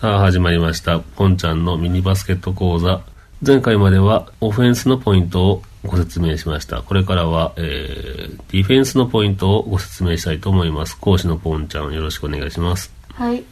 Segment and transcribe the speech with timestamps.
[0.00, 0.98] さあ始まりました。
[0.98, 3.02] ポンちゃんのミニバスケット講座。
[3.46, 6.80] 前回まではオフェンスのポイントをご説明しました。
[6.80, 10.96] これからは、えー、ディフェンスのポイントをご説明したいと思います。
[10.96, 12.90] 講師のポンちゃんよろしくお願いします。
[13.12, 13.44] はい。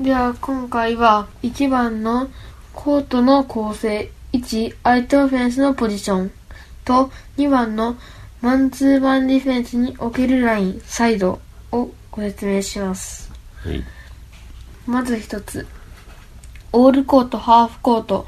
[0.00, 2.30] では今回は1番の
[2.72, 6.30] コートの構成1相手オフェンスのポジション
[6.86, 7.98] と2番の
[8.40, 11.40] マンツーマンディフェンスにおけるラインサイド
[11.72, 13.30] をご説明します。
[13.56, 13.84] はい。
[14.86, 15.66] まず一つ。
[16.72, 18.26] オールコート、ハーフコート、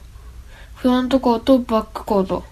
[0.75, 2.45] フロントコート、バックコート。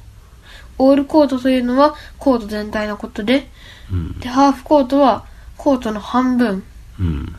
[0.79, 3.49] オールコートというのはコート全体のことで、
[3.93, 4.19] うん。
[4.21, 5.25] で、ハーフコートは
[5.57, 6.63] コートの半分
[6.99, 7.37] うん。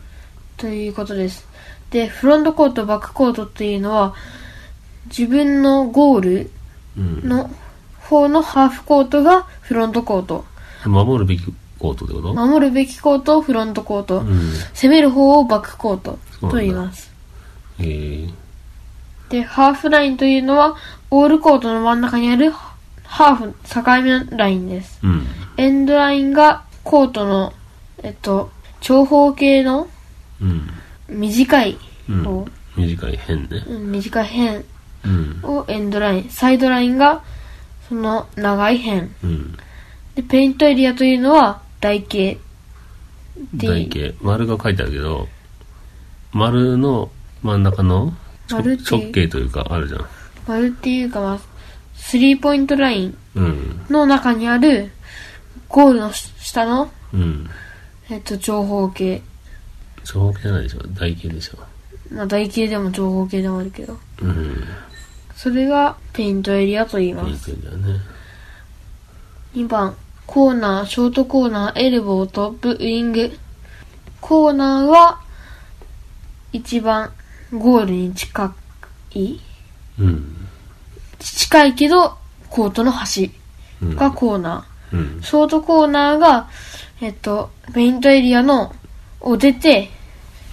[0.56, 1.46] ということです。
[1.90, 4.14] で、フロントコート、バックコートっていうのは、
[5.06, 6.50] 自分のゴール
[6.96, 7.28] うん。
[7.28, 7.50] の
[8.00, 10.44] 方のハーフコートがフロントコート。
[10.84, 11.44] 守るべき
[11.78, 12.34] コートってこと？
[12.34, 14.20] 守るべきコートをフロントコート。
[14.20, 14.52] うん。
[14.74, 17.10] 攻める方をバックコートと言います。
[17.80, 18.32] えー、
[19.32, 20.76] で、ハーフラインというのは、
[21.10, 22.52] オールコートの真ん中にある
[23.02, 25.00] ハーフ境目のラインです。
[25.02, 25.26] うん。
[25.56, 27.54] エンドラインがコートの、
[28.02, 28.50] えっと、
[28.82, 29.88] 長方形の
[30.40, 30.68] うん。
[31.08, 31.78] 短い
[32.10, 33.64] うん方、短い辺ね。
[33.68, 34.64] うん短い辺
[35.04, 35.40] うん。
[35.44, 37.22] をエンドライン、サイドラインが
[37.88, 39.08] その長い辺。
[39.24, 39.56] うん。
[40.14, 42.38] で、ペイントエリアというのは台形。
[43.54, 44.14] で台形。
[44.20, 45.26] 丸が書いてあるけど、
[46.32, 47.10] 丸の
[47.42, 48.12] 真ん中の
[48.58, 50.06] 直径というかあるじゃん。
[50.46, 51.40] 丸っていうかまあ、
[51.94, 53.86] スリーポイントラインうん。
[53.88, 54.90] の中にある
[55.68, 57.48] ゴールの下の、うん。
[58.10, 59.22] えっと、長方形。
[60.04, 60.78] 長方形じゃないでしょ。
[60.88, 61.58] 台形でしょ。
[62.12, 63.98] まあ、台形でも長方形でもあるけど。
[64.20, 64.64] うん。
[65.34, 67.50] それがペイントエリアと言いまいいす。
[67.52, 68.00] 国だね。
[69.54, 73.32] 2番、コーナー、ショートコーナー、エルボー、トップ、ウィング。
[74.20, 75.20] コーナーは、
[76.52, 77.10] 一番
[77.52, 78.54] ゴールに近
[79.14, 79.38] い？
[79.98, 80.48] うん。
[81.18, 82.16] 近いけど、
[82.48, 83.30] コートの端
[83.82, 83.96] うん。
[83.96, 85.22] がコーナうんー。。
[85.22, 86.48] ショートコーナーが、
[87.00, 88.74] えっと、ペイントエリアの、
[89.20, 89.90] を出て、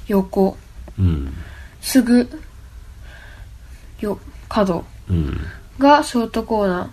[0.08, 0.58] 横、
[0.98, 1.34] うん。
[1.82, 2.30] すぐ、
[4.00, 5.40] よ、角うん。
[5.78, 6.90] がショートコーナー。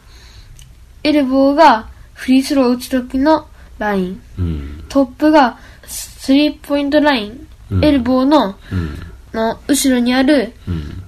[1.03, 4.23] エルボーがフリースロー打つ時のライン。
[4.39, 4.85] うん。
[4.89, 7.47] トップがスリーポイントライン。
[7.71, 8.99] うんエルボーの、うん。
[9.37, 11.03] の後ろにある、うん。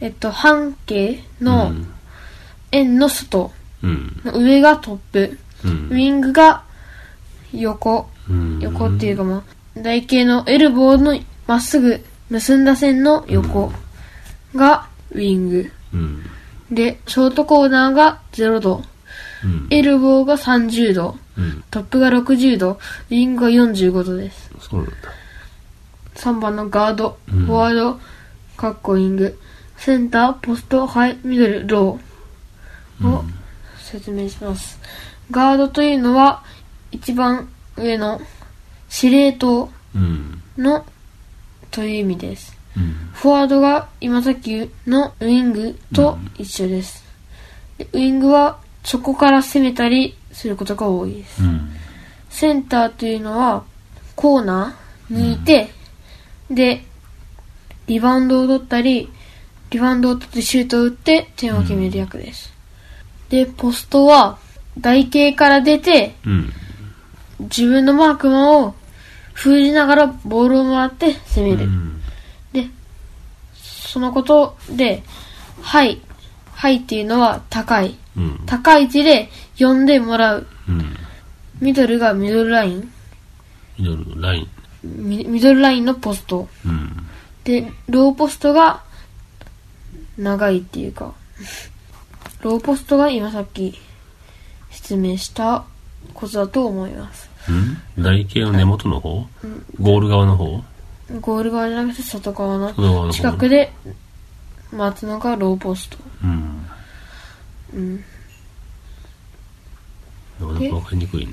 [0.00, 1.86] えっと、半径うのん。
[2.72, 3.52] 円の外
[3.82, 4.20] うん。
[4.24, 5.38] の上がトップ。
[5.64, 5.88] うウん。
[5.90, 6.62] ィングが
[7.52, 8.08] 横。
[8.30, 8.60] うん。
[8.60, 9.44] 横っていうかま
[9.76, 13.72] あ、台形のエルボーのまっすぐ結んだ線の横
[14.54, 15.70] がウィング。
[15.92, 16.24] うん。
[16.70, 18.84] で、ショートコーナーが0度。
[19.44, 19.66] うん。
[19.70, 21.16] エルボーが30度。
[21.36, 21.64] うん。
[21.70, 22.70] トップが60度。
[22.72, 24.50] ウィングが45度です。
[24.60, 24.92] そうなんだ。
[26.18, 27.18] 3番のガード。
[27.32, 28.00] うんフォワード。
[28.56, 29.38] カッコウィング。
[29.76, 33.24] センター、ポスト、ハイ、ミドル、ローを
[33.78, 34.78] 説明します。
[35.30, 36.42] ガードというのは
[36.90, 38.20] 一番上の
[38.88, 40.42] 司令塔うん。
[40.56, 40.84] の
[41.70, 42.56] という意味です。
[42.76, 43.10] うん。
[43.12, 47.04] フォワードが今さっきのウィングと一緒です。
[47.78, 51.42] でウィングはそこから攻めたりすることが多いです。
[51.42, 51.70] うん。
[52.30, 53.64] センターというのは
[54.16, 55.70] コーナーにいて、
[56.50, 56.84] で、
[57.86, 59.08] リバウンドを取ったり、
[59.70, 62.52] リバウンドを取ってシュートを打って点を決める役です。
[63.28, 64.38] で、ポストは
[64.78, 66.52] 台形から出て、うん。
[67.40, 68.74] 自分のマークマンを
[69.32, 71.64] 封じながらボールをもらって攻める。
[71.64, 72.00] うん。
[72.52, 72.66] で、
[73.54, 75.02] そのことで、
[75.60, 76.00] はい。
[76.52, 77.96] はいっていうのは高い。
[78.16, 78.40] うん。
[78.46, 79.28] 高い位置で
[79.58, 80.46] 呼んでもらう。
[80.68, 80.96] うん。
[81.60, 82.92] ミドルがミドルライン。
[83.78, 84.57] ミドルのライン。
[84.82, 86.48] ミミドルラインのポスト。
[86.64, 87.08] うん。
[87.44, 88.82] で、ローポストが
[90.16, 91.14] 長いっていうか、
[92.42, 93.78] ローポストが今さっき
[94.70, 95.64] 説明した
[96.14, 97.28] ことだと思います。
[97.96, 98.02] うん？
[98.02, 99.26] 台形の根元の方？
[99.80, 100.62] ゴール側の方？
[101.20, 103.72] ゴール側じゃなくて外側の外側の方近くで
[104.70, 105.96] 待つのがローポスト。
[106.22, 106.66] うん。
[107.74, 108.04] うん。
[110.38, 111.32] なかなかわかりにくいね。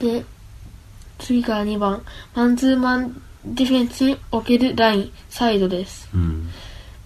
[0.00, 0.24] で、
[1.24, 2.02] 次から2番、
[2.34, 6.08] マンツーマンディフェンスにおけるライン、サイドです。
[6.14, 6.50] うん。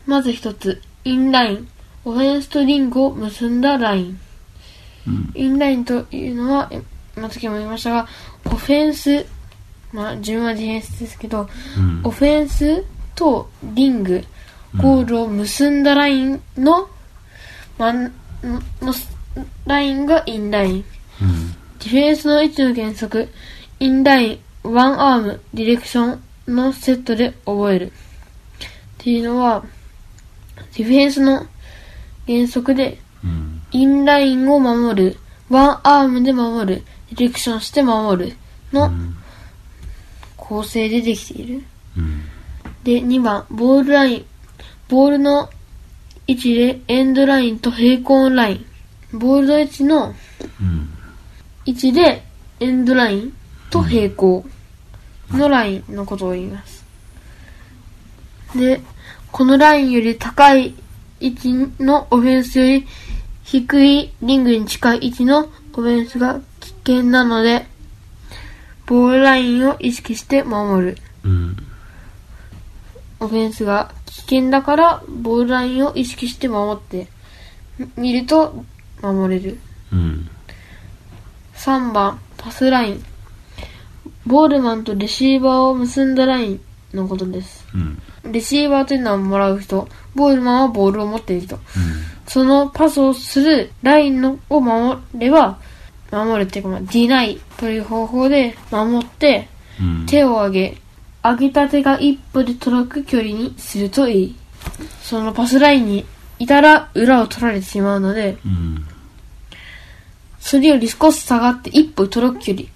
[0.06, 1.68] まず一つ、インライン、
[2.04, 4.20] オフェンスとリングを結んだライン。
[5.06, 5.32] うん。
[5.34, 6.82] インラインというのは、え
[7.14, 8.08] まさっきも言いましたが、
[8.46, 9.24] オフェンス、
[9.92, 12.84] まあ、自分はディフェンスですけど、うんオフェンス
[13.14, 14.24] とリング、
[14.76, 16.88] ゴールを結んだラインの、
[17.78, 18.12] まん、
[18.82, 18.92] の、
[19.64, 20.84] ラインがインライン。
[21.22, 21.52] うん。
[21.78, 23.28] ディフェンスの位置の原則、
[23.80, 27.86] インライン、ワンアーム、ディレクション、のセットで覚える。
[27.86, 27.90] っ
[28.98, 29.64] ていうのは、
[30.76, 31.46] ディフェンスの
[32.26, 33.62] 原則で、うん。
[33.70, 35.16] インラインを守る、
[35.50, 38.36] ワンアームで守る、ディレクションして守る
[38.72, 39.16] のうん。
[40.36, 41.64] 構成でできている。
[41.96, 42.24] うん。
[42.82, 44.24] で、2番、ボールライン。
[44.88, 45.50] ボールの
[46.26, 49.18] 位置でエンドラインと平行ライン。
[49.18, 50.14] ボールの位置の
[50.60, 50.90] うん。
[51.66, 52.24] 位置で
[52.60, 53.37] エンドライン
[53.70, 54.44] と平行
[55.30, 56.84] のラインのことを言います。
[58.54, 58.80] で、
[59.30, 60.74] このラインより高い
[61.20, 62.86] 位置のオフェンスより
[63.44, 67.66] 低いリングに近い位置のオフェンスが危険なので、
[68.86, 70.98] ボールラインを意識して守る。
[71.24, 71.56] うん。
[73.20, 77.08] オフェンスが危険だから、ボールラインを意識して守って
[77.96, 78.64] みると
[79.02, 79.58] 守れる。
[79.92, 80.30] うん。
[81.54, 83.04] 3番、パスライン。
[84.28, 86.60] ボールマンとレシーバーを結んだライン
[86.92, 87.66] のことです。
[87.74, 88.32] うん。
[88.32, 91.58] レシーバーというのはもらう人、ボールマンはボールを持っている人。
[92.26, 95.58] そのパスをするラインのを守れば、
[96.12, 99.48] 守るっていうか、まあ、ディナイという方法で守って、
[99.80, 100.06] うん。
[100.06, 100.76] 手を上げ、
[101.22, 104.36] 上げた手が一歩で届く距離にするといい。
[105.02, 106.04] そのパスラインに
[106.38, 108.86] いたら裏を取られてしまうので、うん。
[110.38, 112.66] それより少し下がって一歩に届く距離。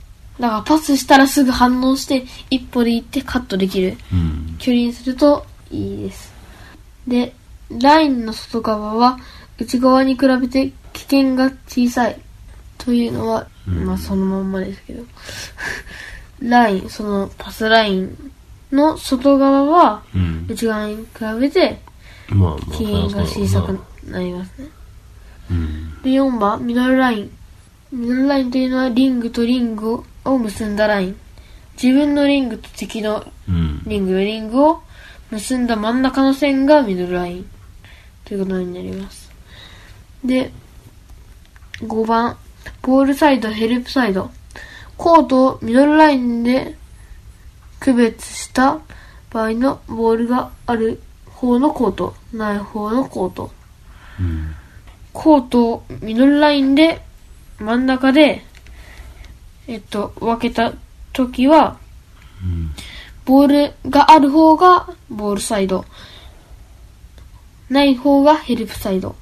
[0.42, 4.56] だからパスしたらすぐ反応して一歩で行ってカットできるうん。
[4.58, 6.32] 距離にするといいです。
[7.06, 7.32] で、
[7.70, 9.20] ラインの外側は
[9.60, 12.20] 内側に比べて危険が小さい
[12.76, 15.04] というのは、うんまあそのまんまですけど。
[16.42, 18.32] ライン、そのパスライン
[18.72, 20.46] の外側はうん。
[20.50, 21.04] 内側に比
[21.38, 21.80] べて
[22.28, 23.78] 危険が小さく
[24.10, 24.66] ななりますね。
[25.52, 26.02] うん。
[26.02, 27.30] で、4番、ミドルライン。
[27.92, 31.16] ミドルラインというのはリングとリングを結んだライン。
[31.82, 33.82] 自分のリングと敵のうん。
[33.86, 34.82] リング、リングを
[35.30, 37.50] 結んだ真ん中の線がミドルライン
[38.24, 39.30] ということになります。
[40.24, 40.52] で、
[41.80, 42.36] 5番、
[42.82, 44.30] ボールサイド、ヘルプサイド。
[44.96, 46.76] コートをミドルラインで
[47.80, 48.80] 区別した
[49.30, 53.50] 場合のボールがある方のコート、ない方のコート。
[54.20, 54.54] うん。
[55.12, 57.02] コートをミドルラインで
[57.58, 58.44] 真ん中で、
[59.72, 60.74] えっと、分けた
[61.14, 61.78] 時は、
[62.42, 62.74] うん。
[63.24, 65.86] ボールがある方がボールサイド。
[67.70, 69.16] ない方がヘルプサイド。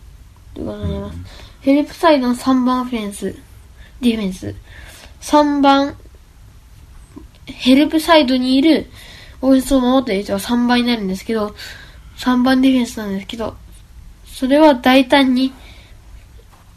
[0.55, 1.19] ということになります。
[1.61, 3.37] ヘルプサイドの3番フェンス。
[4.01, 4.57] ディフェンス。
[5.21, 5.95] 3番、
[7.47, 8.91] ヘルプサイドにいる
[9.43, 11.55] オフェンスを守っている人は3番になるんですけど、
[12.17, 13.55] 3番ディフェンスなんですけど、
[14.27, 15.53] それは大胆に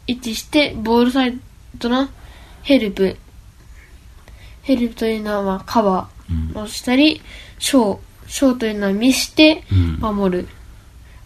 [0.06, 1.40] 位置して、ボールサイ
[1.78, 2.08] ドの
[2.62, 3.16] ヘルプ。
[4.64, 6.54] ヘルプというのはまあカバー。
[6.56, 6.62] うん。
[6.62, 7.20] をしたり、
[7.58, 7.98] ショー。
[8.26, 10.16] ショーというのは見してうん。
[10.16, 10.48] 守る。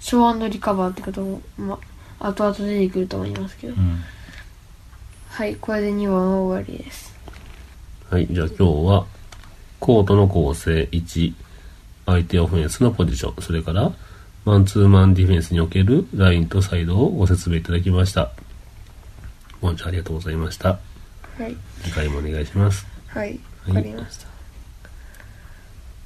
[0.00, 1.79] ショーリカバーってことも、ま
[2.20, 3.75] あ、後々出てくると思いますけど。
[3.75, 4.02] うん。
[5.29, 7.14] はい、これで2番は終わりです。
[8.11, 9.06] はい、じゃあ今日は、
[9.79, 11.32] コートの構成1、
[12.06, 13.93] 相手オフェンスのポジション、それから、
[14.44, 18.32] マンツーマンディフェンスにおけるラインとサイドをご説明いただきました。
[19.60, 20.70] もんちゃんありがとうございました。
[20.70, 20.79] は
[21.46, 21.55] い。
[21.82, 22.97] 次回もお願いします。
[23.08, 24.27] はい、はいわかりました。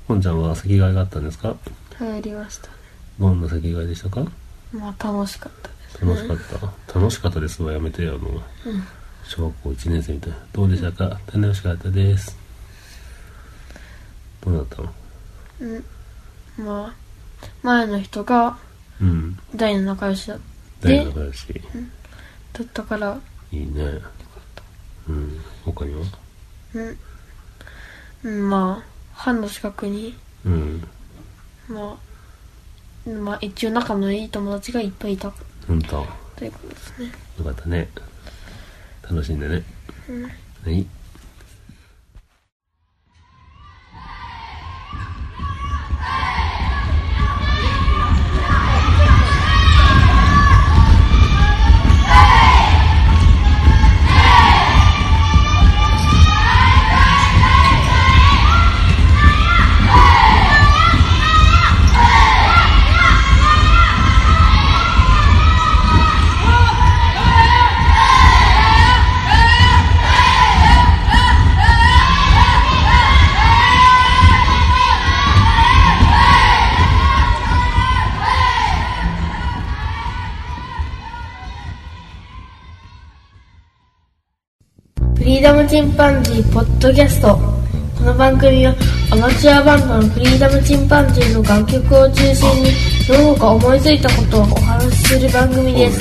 [0.09, 1.57] もんちゃんは席替えがあったんですか？
[1.99, 2.69] 入りました。
[3.19, 4.27] どんな席替えでしたか？
[4.73, 6.07] まあ、楽しかったです。
[6.07, 6.99] 楽しかった。
[6.99, 8.43] 楽しかったですわ、やめてよ、もう。
[9.25, 10.37] 小学校1年生みたいな。
[10.53, 11.21] どうでしたか？
[11.33, 12.37] 楽しかったです。
[14.45, 14.93] どうだったの？
[15.61, 16.65] うん。
[16.65, 16.95] まあ、
[17.63, 18.59] 前の人が
[19.01, 19.39] うん。
[19.55, 20.39] 大の仲良しだ
[20.81, 21.47] 大の仲良し。
[22.53, 24.01] だったから、いいね。
[25.09, 25.41] うん。
[25.65, 26.01] 他には？
[26.75, 26.99] うん。
[28.25, 30.89] うん、まあ、班の近くに、うん。
[31.69, 31.99] ま
[33.07, 35.33] あ、まあ、一応仲のいい友達がいっぱいいた
[35.67, 36.07] ほんと。
[36.37, 37.13] ということですね。
[37.39, 37.89] よかったね。
[39.03, 39.63] 楽しんでね。
[40.65, 40.87] はい。
[85.83, 87.37] チンパンジーポッドキャスト。
[87.99, 88.73] この番組は
[89.11, 92.71] アマチュアバンドのフリーダムチンパンジーの楽曲を中心に
[93.09, 96.01] どうか思いついたことをお話しする番組です。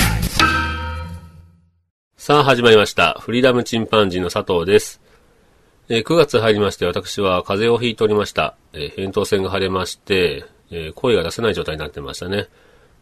[2.16, 3.18] さあ始まりました。
[3.20, 5.02] フリーダムチンパンジーの佐藤です。
[5.90, 8.54] え9月入りまして私は風邪をひいておりました。
[8.74, 12.50] えー扁桃腺が腫れまして、え声が出せない状態になってましたね。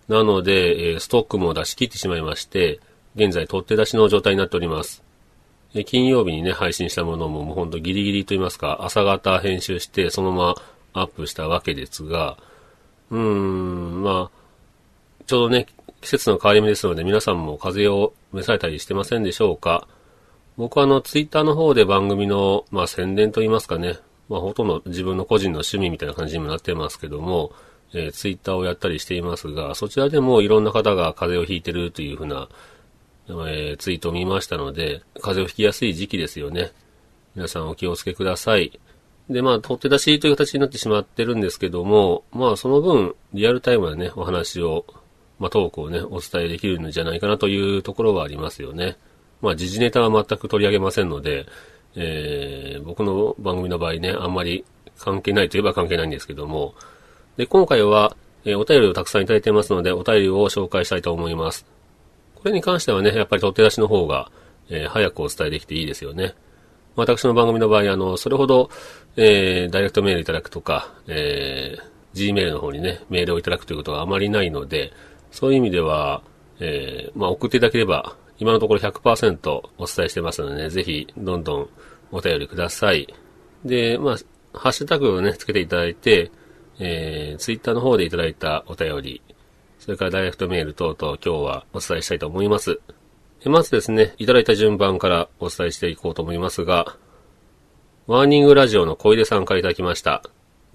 [0.08, 2.80] なので、えストックも出し切ってしまいまして、
[3.18, 5.09] 現在取って出しの状態になっております。
[5.76, 10.56] え金曜日にね、配信したものももうほんとギリギリと言いますか、朝方編集してそのま
[10.94, 12.38] まアップしたわけですが、
[13.12, 15.68] うーん、まあ、ちょうどね、
[16.02, 19.88] 季節の変わり目ですので、皆さんも風邪を召されたりしてませんでしょうか。
[20.58, 23.98] 僕はあの、ツイッターの方で番組の、まあ、宣伝といいますかね、
[24.28, 27.52] まあ、ほとんど自分の個人の趣味みたいな感じにもなってますけども、
[27.94, 32.48] えーツイッターをやったりしていますが、そちらでもいろんな方が風邪をひいてるというふうな、
[33.50, 36.72] えーツイートを見ましたので、風邪をひきやすい時期ですよね。
[37.36, 38.80] 皆さんお気をつけください。
[39.30, 44.86] で、まあ、取って出しという形になってしまってるんですけども、まあ、その分、リアルタイムでね、お話を、
[45.38, 48.98] まあ、トークをね、お伝えできるんじゃないかなというところはありますよね。
[49.42, 51.46] まあ、時事ネタは全く取り上げませんので、
[51.96, 54.66] えー僕の番組の場合ね、あんまり
[54.98, 56.74] 関係ないといえば関係ないんですけども、
[57.38, 61.66] で、今回は、えーお便りをたくさんいただいてますので、お便りを紹介したいと思います。
[62.42, 64.32] これに関してはね、やっぱり取って出しの方が、
[64.70, 66.36] えー早くお伝えできていいですよね。
[66.96, 68.70] 私の番組の場合、あの、それほど、
[69.18, 74.94] えーダイレクトメールいただくとか、えー、Gmail の方にね、メールをいただくということがあまりないので、
[75.32, 76.22] そういう意味では、
[76.60, 81.70] えーまあ、送っていただければ、今のところ100%お伝えしてますのでね、ぜひ、どんどん
[82.12, 83.14] お便りください。
[83.66, 84.18] で、まあ、
[84.54, 86.32] ハッシュタグをね、つけていただいて、
[86.80, 89.22] えー、ツイッターの方でいただいたお便り、
[89.90, 92.80] それからダイレクトメール等々今日はお伝えしたいと思います。
[93.46, 96.96] まずですね、いただいた順番からお伝えしていこうと思いますが、
[98.06, 100.22] ワーニングラジオの小出さんからいただきました。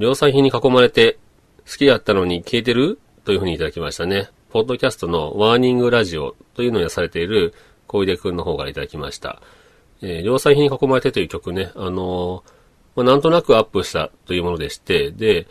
[0.00, 1.18] 量産品に囲まれて、
[1.64, 2.98] 好きだったのに消えてる？
[3.24, 4.30] というふうにいただきましたね。
[4.50, 7.54] ポッドキャストのワーニングラジオというのをやされている
[7.86, 9.40] 小出くんの方からいただきました。
[10.02, 12.50] えー量産品に囲まれてという曲ね、あのー
[12.96, 15.46] まあ、なんとなくアップしたというものでして、で、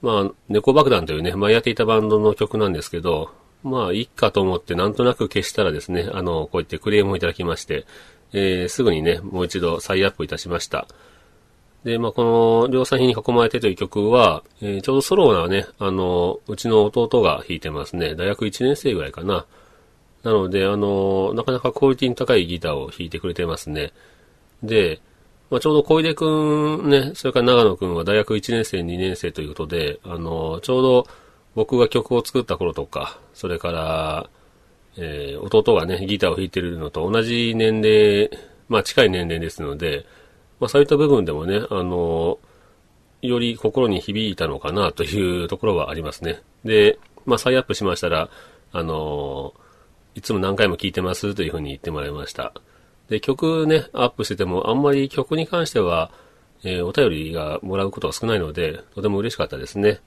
[0.00, 3.30] まあ、猫爆弾というね、前やっていたバンドの曲なんですけど、
[3.64, 7.86] まあ、いいかと思ってなんとなく消したらですね、あの、こうやってクレームをいただきまして、
[8.32, 10.86] えーすぐにね、もう一度再アップいたしました。
[11.84, 18.14] で、まあ、この、量産品に囲まれてという曲は、えーちょうどソロなね、あの、うちの弟が弾いてますね。
[18.14, 19.46] 大学1年生ぐらいかな。
[20.22, 23.92] なので、あの、なかなかクオリティの高いギターを弾いてくれてますね。
[24.62, 25.00] で、
[25.50, 31.06] まあ、ちょうど小出くんね、それから長野くんは大学1年生、2年生ということで、あの、ちょうど
[31.54, 34.30] 僕が曲を作った頃とか、それから、
[34.96, 38.30] えー弟がね、ギターを弾いてるのと同じ年齢、
[38.68, 40.04] まあ近い年齢ですので、
[40.60, 42.38] まあそういった部分でもね、あの、
[43.22, 46.42] より心に響いたのかなというところはありますね。
[46.64, 48.28] で、まあ再アップしましたら、
[48.72, 49.54] あの、
[50.14, 52.52] いつも何回も聴いてますというふうに言ってもらいました。
[53.08, 56.10] で、曲ね、アップしてても、あんまり曲に関しては、
[56.64, 60.00] えーお便りがもらうことが少ないので、とても嬉しかったですね。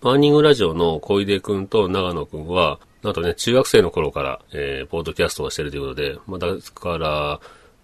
[0.00, 7.40] バーニングラジオの小出くんと長野くんは、なんとね、中学生の頃から、えーポッドキャストをしてるということで、まあ、だから、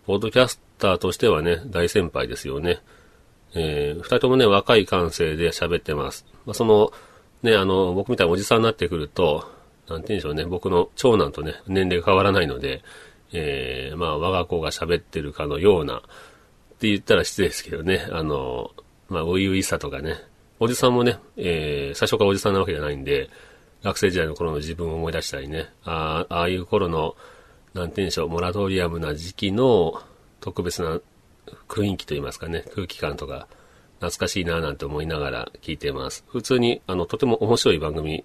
[0.06, 2.80] ポッドキャスターとしてはね、大先輩ですよね。
[3.54, 6.26] えー二人ともね、若い感性で喋ってます。
[6.44, 6.90] まあ、その、
[7.42, 9.48] ね、あの、僕みたいなおじさんになってくると、
[9.88, 12.82] なんて言うんでしょうね、僕の長男とね、年齢が変わらないので、
[13.32, 16.00] えーまあ、我が子が喋ってるかのような、っ
[16.78, 18.70] て言ったら失礼ですけどね、あの、
[19.08, 20.16] まあ、初々しさとかね、
[20.58, 23.30] おじさんもね、えー最初からおじさんなわけじゃないんで、
[23.82, 27.14] 学生時代の頃の自分を思い出したりね、ああああいう頃の、
[27.74, 30.02] なんて言うんでしょう、モラトリアムな時期の
[30.40, 31.00] 特別な
[31.68, 33.48] 雰囲気といいますかね、空気感とか、
[34.00, 36.24] 懐かしいなぁなんて思いながら聞いてます。
[36.28, 38.24] 普通に、あの、とても面白い番組、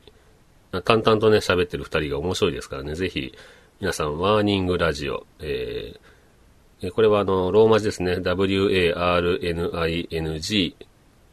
[0.83, 3.33] 淡々とね、喋ってる二人が面白いですからね、ぜひ、
[3.81, 8.19] 皆さん、ワーニングラジオ、えーこれはあの、ローマ字ですね。
[8.19, 8.75] W-A-R-N-I-N-G。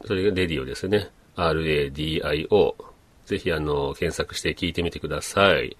[0.05, 1.09] それがレディオですね。
[1.35, 2.75] R-A-D-I-O。
[3.25, 5.75] ぜひあの、検索して聞いてみてください。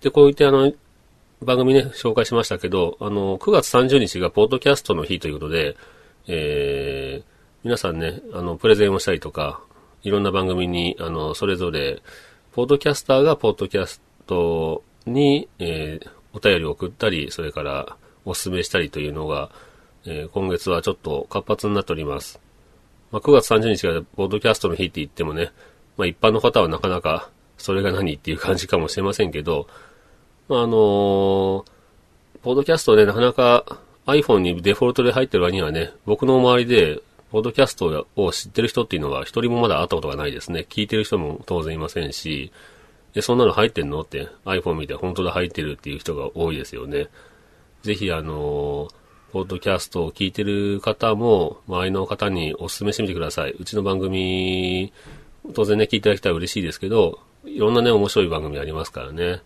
[0.00, 0.72] で、こういってあの、
[1.42, 5.76] 番組ね、紹介しましたけど、あの、9月30日がポッドキャストの日ということで、
[6.26, 7.24] えー、
[7.64, 9.60] 皆さんね、あの、プレゼンをしたりとか、
[10.02, 12.02] いろんな番組に、あの、それぞれ、
[12.52, 19.50] ポッドキャスターがポッドキャストに、えーお便りを送ったり、それからお勧めしたりというのが、
[20.04, 22.38] えー今月はちょっと活発になっております。
[23.10, 25.50] まあ、9月30日がポッドキャストの日って言ってもね、
[25.96, 29.66] まあ、一般の方はなかなかそれが何っていう感じかもしれませんけど、
[30.48, 31.64] まあ、あのー
[32.42, 37.00] ポッドキャストね、なかなか iPhone にデフォルトで入ってる割にはね、僕の周りで
[37.30, 40.64] ポッドキャストを知ってる人っていうのは一人もまだ会ったことがないですね。
[40.68, 42.52] 聞いてる人も当然いませんし、
[43.14, 44.00] え、そんなの入ってんの？
[44.02, 47.08] って iPhone 見て本当だ入ってるっていう人が多いですよね。
[47.82, 48.88] ぜひあの
[49.32, 53.54] ポッドキャストを聞いてる方も、周りの方にお勧めしてみてください。
[53.58, 54.92] うちの番組、
[55.54, 59.42] 当然ね、聞いていただきたら嬉しいですけど、いろんなね、面白い番組ありますからね。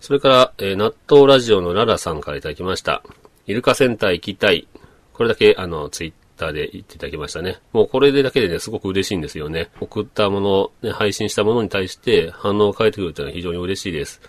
[0.00, 3.02] それから、えー、納豆ラジオのララさんからいただきました。
[3.46, 4.66] イルカセンター行きたい。
[5.12, 7.60] これだけ、あの、ツイッターで言っていただきましたね。
[7.72, 9.70] もうこれでだけでね、すごく嬉しいんですよね。
[9.80, 14.20] 送ったもの、ね、配信したものに対して反応を返ってくるというのは非常に嬉しいです。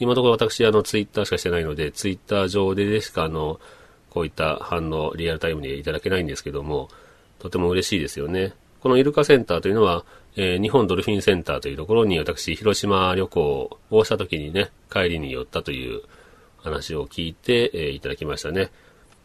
[0.00, 3.60] 今のところ私、あの、ツイッターしかしてないので、ツイッター上ででしか、あの、
[4.10, 6.88] こういった反応、リアルタイムでいただけないんですけども、
[7.40, 8.52] とても嬉しいですよね。
[8.80, 10.04] このイルカセンターというのは、
[10.36, 16.02] えー、日本ドルフィンセンターというところに私、広島旅行をした時にね、帰りに寄ったという
[16.58, 18.70] 話を聞いて、えー、いただきましたね。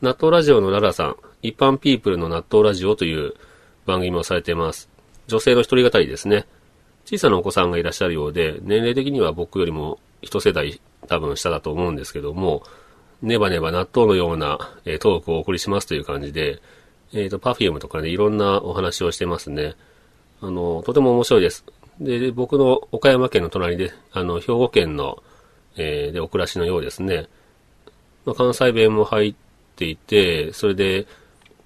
[0.02, 3.34] 納豆ラジオのララさん、一般ピープルの納豆ラジオという
[3.86, 4.90] 番組もされています。
[5.28, 6.46] 女性の一人語りですね。
[7.06, 12.64] 小さなお子さんがいらっしゃるようで、年齢的には僕よりも一世代多分下だと思うんですけども、
[13.22, 16.62] ネバネバ納豆のような、え、トークをお送りしますという感じで、
[17.12, 19.76] えっ、ー、と、パフュームとかね、いろんなお話をしてますね。
[20.42, 21.66] あの、とても面白いです。
[22.00, 25.22] で、僕の岡山県の隣で、あの、兵庫県の、
[25.76, 27.28] えー、で、お暮らしのようですね。
[28.26, 29.36] まあ、関西弁も入っ
[29.76, 31.06] ていて、それで、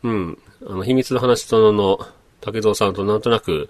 [0.03, 1.99] うん、あの、秘密の話そのの
[2.41, 3.69] 竹蔵さんとなんとなく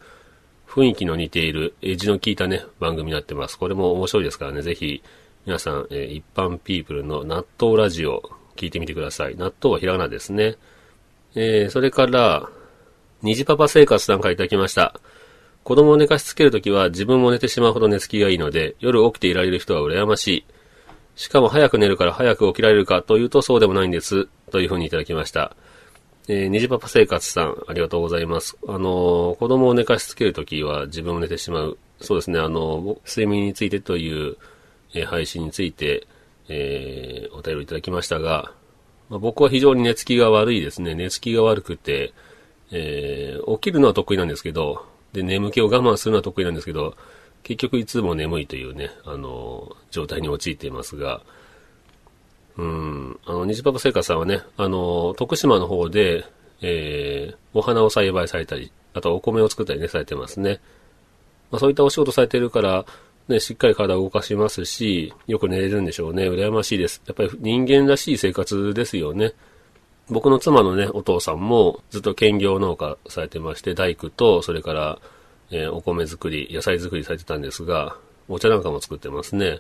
[0.68, 3.58] 雰囲気の似ている、エッジの効いたね、番組になってます。
[3.58, 5.02] これも面白いですからね、ぜひ、
[5.46, 8.22] 皆さん、えー、一般ピープルの納豆ラジオ、
[8.56, 9.36] 聞いてみてください。
[9.36, 10.56] 納豆はひらがなですね。
[11.36, 12.50] えー、それから、
[13.22, 15.00] 虹パパ生活さんからいただきました。
[15.64, 20.46] 子供を寝かしつけるときは自分も寝てしまうほど寝つきがいいので、夜起きていられる人は羨ましい。
[21.16, 24.28] しかも早く寝るから早く起きられるかというとそうでもないんです。
[24.52, 25.56] というふうにいただきました。
[26.30, 28.58] えー、虹パパ生活さん、ありがとうございます。
[28.68, 31.78] あのー、子供を寝かしつけるときは自分も寝てしまう。
[32.02, 34.36] そうですね、あのー、睡眠についてという、
[34.94, 36.06] えー、配信について、
[36.50, 38.52] えー、お便りいただきましたが、
[39.10, 40.96] まあ、僕は非常に寝つきが悪いですね。
[40.96, 42.14] 寝つきが悪くて、
[42.72, 46.98] えー、起きるのは得意なんですけど、で、眠気を我慢するのは得意なんですけど、
[47.44, 51.22] 結局いつも眠いというね、あの、状態に陥っていますが、
[52.58, 56.26] うん、あの、虹パパ生活さんはね、あの、徳島の方で、
[56.62, 60.60] えー、お花を栽培されたり、あとはお米を作ったりね、されてますね。
[61.52, 62.86] まあ、そういったお仕事されてるから、
[63.28, 66.30] ね、しっかり体を動かしますし、よく寝れるんでしょうね。
[66.30, 67.02] 羨ましいです。
[67.06, 69.34] やっぱり人間らしい生活ですよね。
[70.10, 75.00] 僕の妻のね、お父さんもずっと兼業農家されてまして、大工と、それから、
[75.52, 77.98] えー、お米作り、野菜作りされてたんですが、
[78.30, 79.60] お茶なんかも作ってますね。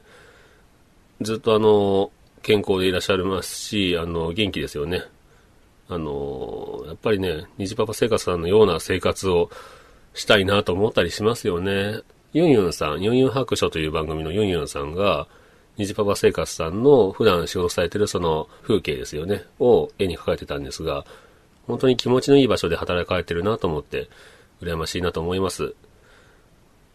[1.21, 5.03] ずっとあの、健康でいらっしゃいますし、あの、元気ですよね。
[5.89, 9.49] あの、やっぱりね、虹パパ生活さんのような生活を
[10.13, 12.01] したいなと思ったりしますよね。
[12.33, 15.27] ユンユンさん、ユンユン白書という番組のユンユンさんが、
[15.77, 21.05] 虹パパ生活さんの普段仕事されてるその風景ですよね、を絵に描かれてたんですが、
[21.67, 24.09] 本当に気持ちのいい場所で働かれてるなと思って、
[24.61, 25.75] 羨ましいなと思います。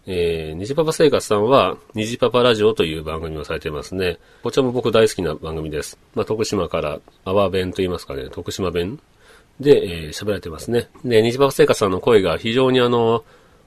[0.07, 4.19] えー、虹パパ生活さんは、虹パパラジオという番組をされてますね。
[4.43, 5.97] こちらも僕大好きな番組です。
[6.15, 8.99] まあ、徳島から、阿波弁と言いますかね、徳島弁
[9.61, 10.89] で、えー、喋られてますね。
[11.05, 13.25] で、虹パパ生活さんの声が非常にあの、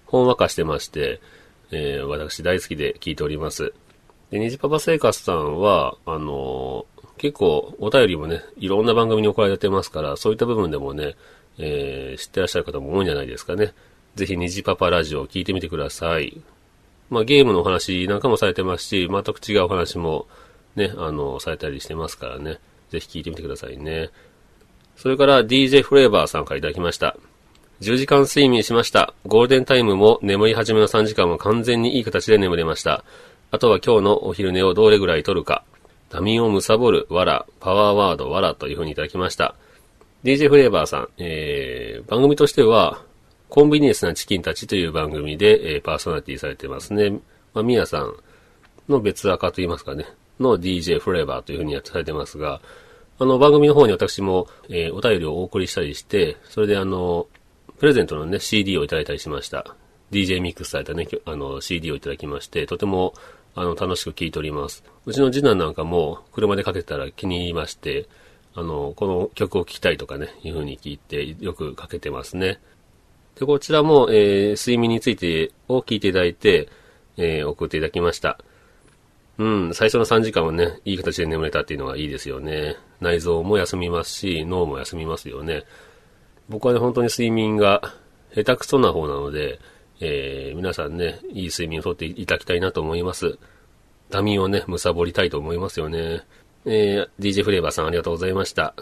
[0.08, 1.22] ほんわかしてまして、
[1.72, 3.74] えー、私大好きで聞いております。
[4.30, 11.16] で、虹パパ生活さんは、あのー、結構お便りもね、いろんな番組に送られてますから、そういった部分でもね、
[11.58, 13.74] えー、知ってらっしゃる方も多いんじゃないですかね。
[14.16, 16.42] ぜひ虹パパラジオを聞いてみてください。
[17.10, 20.28] まあゲームのお話なんかもされてますし、全く違うお話も
[20.76, 22.60] ね、あの、されたりしてますからね。
[22.90, 24.10] ぜひ聞いてみてくださいね。
[24.96, 27.18] それから DJ フレーバーさんからいただきました。
[27.82, 29.14] 10時間睡眠しました。
[29.26, 33.04] ゴールデンタイムも眠り始めの3時間も完全にいい形で眠れました。
[33.52, 35.64] あとは今日のお昼寝をどれぐらい取るか。
[36.10, 39.56] ダミンを貪る、わら、パワーワード、わらというふうにいただきました。
[40.24, 43.02] DJ フレーバーさん、えー、番組としては、
[43.50, 47.12] コンビニエンスなチキンたちという番組で、えー、パーソナリティされてますね。
[47.54, 48.14] まあ、みやさん
[48.90, 50.06] の別赤と言いますかね、
[50.40, 52.62] の DJ フレーバーというふうにやってされてますが、
[53.18, 57.28] あの、番組の方に私も、えー、お便りをお送りしたりして、それであの、
[57.80, 59.76] プレゼントのね、CD をいただいたりしました。
[60.12, 63.14] DJ ミックスされたね、あの、CD をいただきまして、とても、
[63.56, 64.84] あの、楽しく聴いております。
[65.06, 68.08] うちの次男なんかも、車でかけたら気に入りまして、
[68.54, 72.60] あの、この曲を聴きたいとかね、いう風に聞いて、よくかけてますね。
[73.36, 76.70] で、こちらも、えー、睡眠についてを聞いていただいて、
[77.18, 78.40] えー、送っていただきました。
[79.38, 82.78] うん、最初の3時間はね、いい形で眠れたっていうのがいいですよね。
[83.02, 85.64] 内臓も休みますし、脳も休みますよね。
[86.48, 87.82] 僕はね、本当に睡眠が
[88.34, 89.60] 下手くそな方なので、
[90.00, 93.38] えー、皆さんね、いい睡眠をとっていただきたいなと思います。
[94.10, 96.22] ダミーをね、貪りたいと思いますよね。
[96.66, 98.74] えー、DJ フレーバーさんありがとうございました。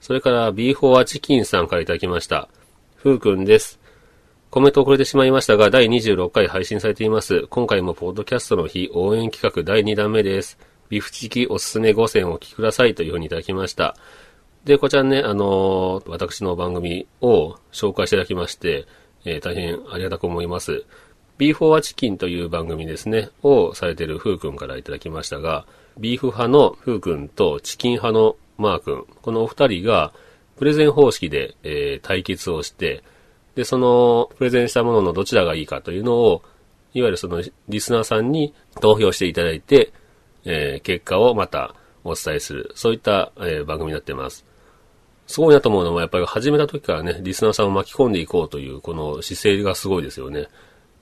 [0.00, 2.48] それから B4 はチキンさんからいただきました。
[2.96, 3.81] ふうくんです。
[4.52, 7.46] コメント遅れてしまいましたが、第26回配信されています。
[7.48, 10.58] 今回もポッドキャストの日応援企画第2弾目です。
[10.90, 13.96] ビフチキおすすめ5選をお聞きくださいというふうにいただきました。
[14.66, 18.84] で、こちらね、あのー、私の番組を紹介していただきまして、
[19.24, 20.84] えー、大変ありがたく思います。
[21.38, 25.64] B4 はチキンという番組ですね、をされているふうくんからいただきましたが、
[25.96, 30.12] ビーフ派のふうくんとチキン派のマー君、このお二人が
[30.58, 33.02] プレゼン方式で、えー、対決をして、
[33.54, 36.42] で、そのプレゼンしたもののどちらがいいかというのを、
[36.94, 39.92] いわゆるそのリスナーさんに投票していただいて、
[40.44, 44.44] えー、結果をまたお伝えする、そういった、えー、番組になってます。
[45.26, 50.48] すごいなと思うのは、やっぱり始めた時からね、リスナーさんを巻き込んでいこうという、この姿勢がすごいですよね。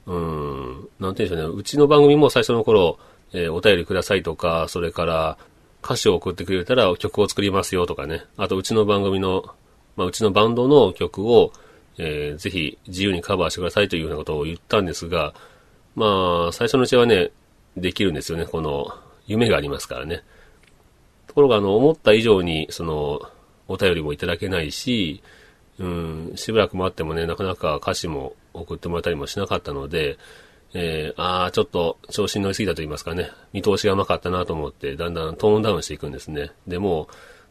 [0.06, 1.56] うん、なんて言うんでしょうね。
[1.56, 2.98] うちの番組も最初の頃、
[3.32, 5.38] えー、お便りくださいとか、それから
[5.82, 8.24] 歌詞を送ってくれたら曲を作りますよとかね。
[8.36, 9.44] あと、うちの番組の、
[9.96, 11.52] まあ、うちのバンドの曲を、
[11.98, 15.34] えー、ぜひ自由にカバーしてくださいというようなことを言ったんですが、
[15.94, 17.30] まあ、最初のうちはね、
[17.76, 18.46] できるんですよね。
[18.46, 18.88] この、
[19.26, 20.22] 夢がありますからね。
[21.26, 23.20] ところが、あの、思った以上に、その、
[23.68, 25.22] お便りもいただけないし、
[25.78, 30.18] うん、しばらく待ってもね、なかなか歌詞も送ってもらったりもしなかったので、
[30.74, 36.50] えー、ああ、ちょっと調子に乗りすぎたと言いますかね、見通しが甘かったなと思って、だんだんトーンダウンしていくんですね。
[36.66, 37.08] でも、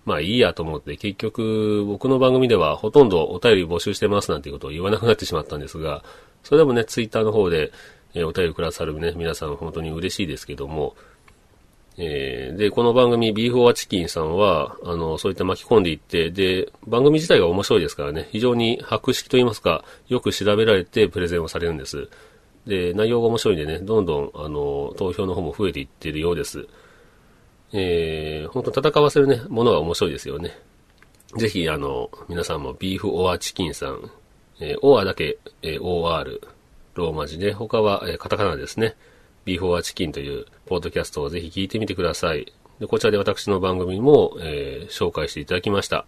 [0.10, 6.04] まあいいやと思って、結局、僕の番組ではほとんどお便り募集してますなんていうことを言わなくなってしまったんですが、
[6.44, 7.72] それでもね、ツイッターの方で、
[8.16, 10.96] えー、お便りくださるね、皆さん本当に嬉しいですけども、
[12.00, 22.10] えー、で、この番組、ビーフォアチキンさんは、あの、そういった巻き込んでいって、で、番組自体が面白いですからね、非常に博識と言いますか、よく調べられてプレゼンをされるんです。
[22.66, 26.68] で、内容が面白いんでね、どんどん、あの、投票の方も増えていってるようです。
[27.74, 30.58] えー、本当戦わせるね、ものが面白いですよね。
[31.38, 34.12] ぜひ、あの、皆さんもビーフオアチキンさん、
[34.60, 36.42] えー、オアだけ、えー、OR、
[36.96, 38.96] ローマ字で、他は、えー、カタカナですね。
[39.46, 42.52] ビーフオアチキンというポッドキャストをぜひ聞いてみてください。
[42.80, 46.06] で、こちらで私の番組も、えー、紹介していただきました。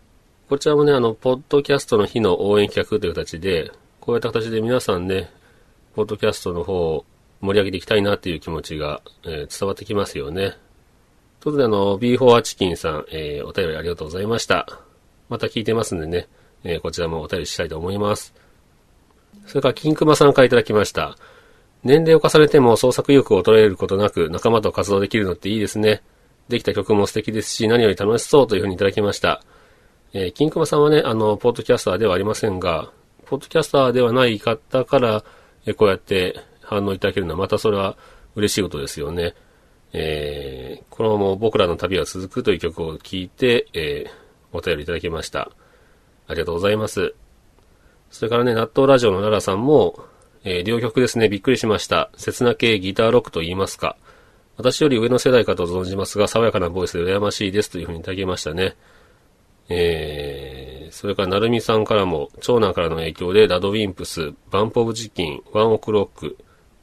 [0.50, 5.30] こちらもね、あの、ポッドキャストの日の応援企画という形で、こういった形で皆さんね、
[5.96, 7.06] ポッドキャストの方を
[7.40, 10.58] 盛り上げていきたいなっていう気持ちが、えー、伝わってきますよね。
[11.42, 14.80] ということで、あの、B4 チキンさん、えー、お便りありがとうございました。
[15.28, 16.28] また聞いてますんでね、
[16.64, 18.36] えー、こちらもお便りしたいと思います。
[19.48, 21.18] それから、金熊さんからいただきました。
[21.84, 26.04] 年齢を重ねても創作意欲を衰えることなく仲間と活動できるのっていいですね。
[26.48, 29.44] できた曲も素敵ですし、何より楽しそうというふうにいただきました。
[30.14, 32.92] えー、金熊さんはね、あの、ポッドキャスターではありませんが、
[33.26, 35.24] ポッドキャスターではない方から、
[35.66, 37.98] えこうやって反応いただけるのはまたそれは
[38.36, 39.34] 嬉しいことですよね。
[39.94, 45.52] えー、このまま僕らの旅は続くという曲を聴いて、えー、お便りいただきました。
[46.28, 47.14] ありがとうございます。
[48.10, 50.00] それからね、納豆ラジオの奈良さんも、
[50.44, 52.10] えー、両曲ですね、びっくりしました。
[52.18, 53.98] 切な系ギターロックと言いますか。
[54.58, 58.76] 私より上の世代かと存じますが、爽やかなボイスで羨ましいですというふうにいただきましたね。
[59.70, 66.38] えー、それから、なるみさんからも、長男からの影響で、ラドウィンプス、バンポブチキン、ワンオクロック、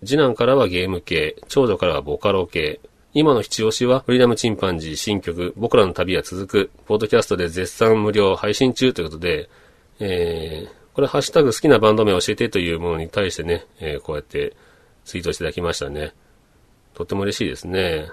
[0.05, 2.81] 次男からはゲーム系、長女からはボカロ系、
[3.19, 9.51] 今の七押しは、フリーダムチンパンジー新曲、僕らの旅は続く、ポッドキャストで絶賛無料配信中ということで、
[9.99, 14.55] えー、これハッシュタグ好きなバンド名教えてというものに対してね、えー、こうやって
[15.05, 16.13] ツイートしていただきましたね。
[16.95, 18.09] とっても嬉しいですね。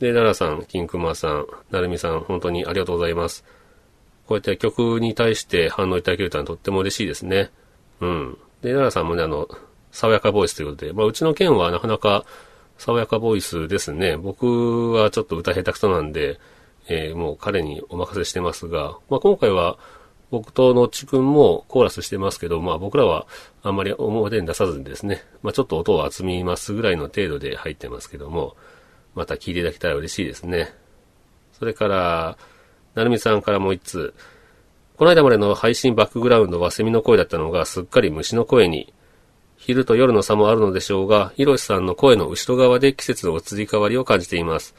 [0.00, 3.46] で、奈良さん、金熊さん、なるみさん、本当にありがとうございます。
[4.26, 7.50] こうやって曲に対して反応いただけるとはとっても嬉しいですね。
[8.02, 8.38] うん。
[8.60, 9.48] で、奈良さんもね、あの、
[9.92, 12.26] 爽やかボイスということで、まあ、うちの県はなかなか
[12.82, 14.16] 爽やかボイスですね。
[14.16, 16.40] 僕はちょっと歌下手くそなんで、
[16.88, 19.78] えー、もう彼にお任せしてますが、まあ、今回は
[20.32, 23.28] 僕とのっちくんもコーラスしてますけど、まあ僕らは
[23.62, 28.56] あんまり表に出さずにですね、まあちょっと音を集みますぐらいの程度で入ってますけども、
[29.14, 30.74] また聴いていただけたら嬉しいですね。
[31.52, 32.36] それから、
[32.96, 34.14] なるみさんからもう一つ。
[34.96, 38.92] この間までの配信バックグラウンドはセミの声だったのがすっかり虫の声に。
[39.64, 44.74] 昼と夜の差もあるのでしょうが、ひろしさんの声の後ろ側で季節の移り変わりを感じています。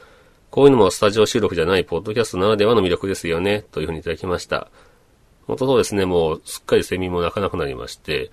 [0.50, 4.68] こういうのもスタジオ収録じゃないポッドキャストならではの魅力ですよね、というふうにいただきました。
[5.46, 8.30] 本当そうですね、もうすっかりセミも鳴かなくなりまして、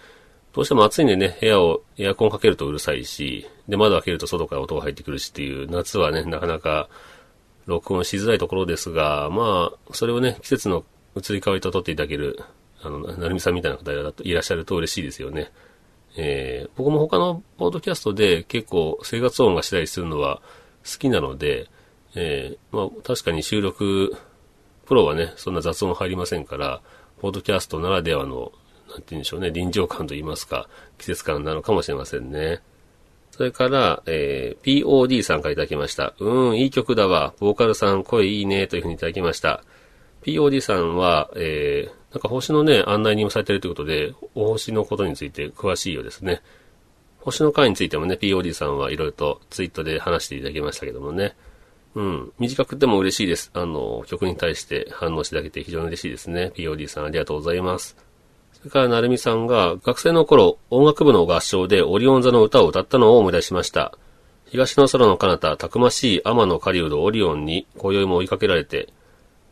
[0.51, 6.89] どうしても暑いんでね、部屋をエアコンかけるとうるさいし、で、窓開けると外から音が入ってくるしっていう、夏はね、なかなか
[7.65, 10.83] 録音しづらいところですが、まあ、それをね、季節の
[11.15, 12.39] 移り変わりと取っていただける、
[12.81, 15.49] あの、なるみさんみたいな方がいらっしゃると嬉しいですよね。
[16.17, 20.41] えー、僕も他のポッドキャストで結構生活音がしたりするのは
[20.84, 21.69] 好きなので、
[22.15, 24.15] えー、まあ確かに収録、
[24.86, 26.82] プロはね、そんな雑音入りませんから、
[27.19, 28.52] ポッドキャストならではの、
[28.89, 32.62] なんて言うんでしょうね、臨場感と言いますか、季節感なのかもしれませんね。
[33.32, 36.13] それから、えー、POD さんからいただきました。
[36.19, 37.34] うん、いい曲だわ。
[37.39, 38.67] ボーカルさん、声いいね。
[38.67, 39.63] というふうにいただきました。
[40.24, 46.41] POD さんは、えー、なんか星のね、案内にもされてるということで、お星のことについて詳しいようですね。
[47.19, 51.36] 星の回についてもね、POD さんはいろいろとツイートで話していただきましたけどもね。
[51.95, 52.32] うん。
[52.39, 53.52] 短くても嬉しいです。
[53.54, 56.52] あの、曲に対して反応していただけて非常に嬉しいですね。
[56.56, 57.95] POD さんありがとうございます。
[58.54, 63.97] それから、なるみさんが、学生の頃、音楽部の合唱でオリオン座の歌を歌ったのを思い出しました。
[64.45, 68.89] 東の空の彼方、たくましい天の狩人オリオンに、今宵も追いかけられて、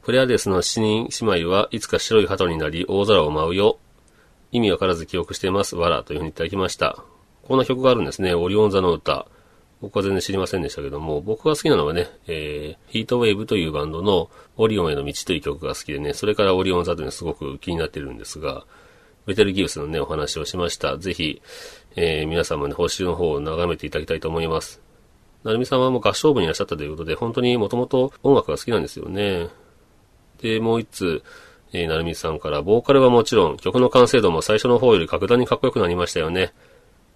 [0.09, 3.77] プレアデスの七人姉妹はいつか白い鳩になり大空を舞うよ。
[4.51, 5.75] 意味わからず記憶しています。
[5.75, 7.03] わらというふうにいただきました。
[7.43, 8.33] こんな曲があるんですね。
[8.33, 9.27] オリオン座の歌。
[9.81, 18.65] 僕は全然知りませんでしたけども、僕が好きなのはね、えー、ヒートウェーブというバンドのオリオンへの道という曲が好きでね、それからオリオン座というのはすごく気になってるんですが、
[19.27, 20.97] ベテルギウスのね、お話をしました。
[20.97, 21.39] ぜひ、
[21.95, 24.81] えー、皆さんもね、報酬の方を眺めていただきたいと思います。
[25.43, 29.49] なるみさんはもう合唱部にいらっしゃったということで、本当にもともと音楽が好きなんですよね。
[30.41, 31.23] で、もう一つ、
[31.71, 36.53] えー、なるみさんから、ボーカルはもちろん、曲の完成度も最初の方より格段にかっこよくなりましたよね。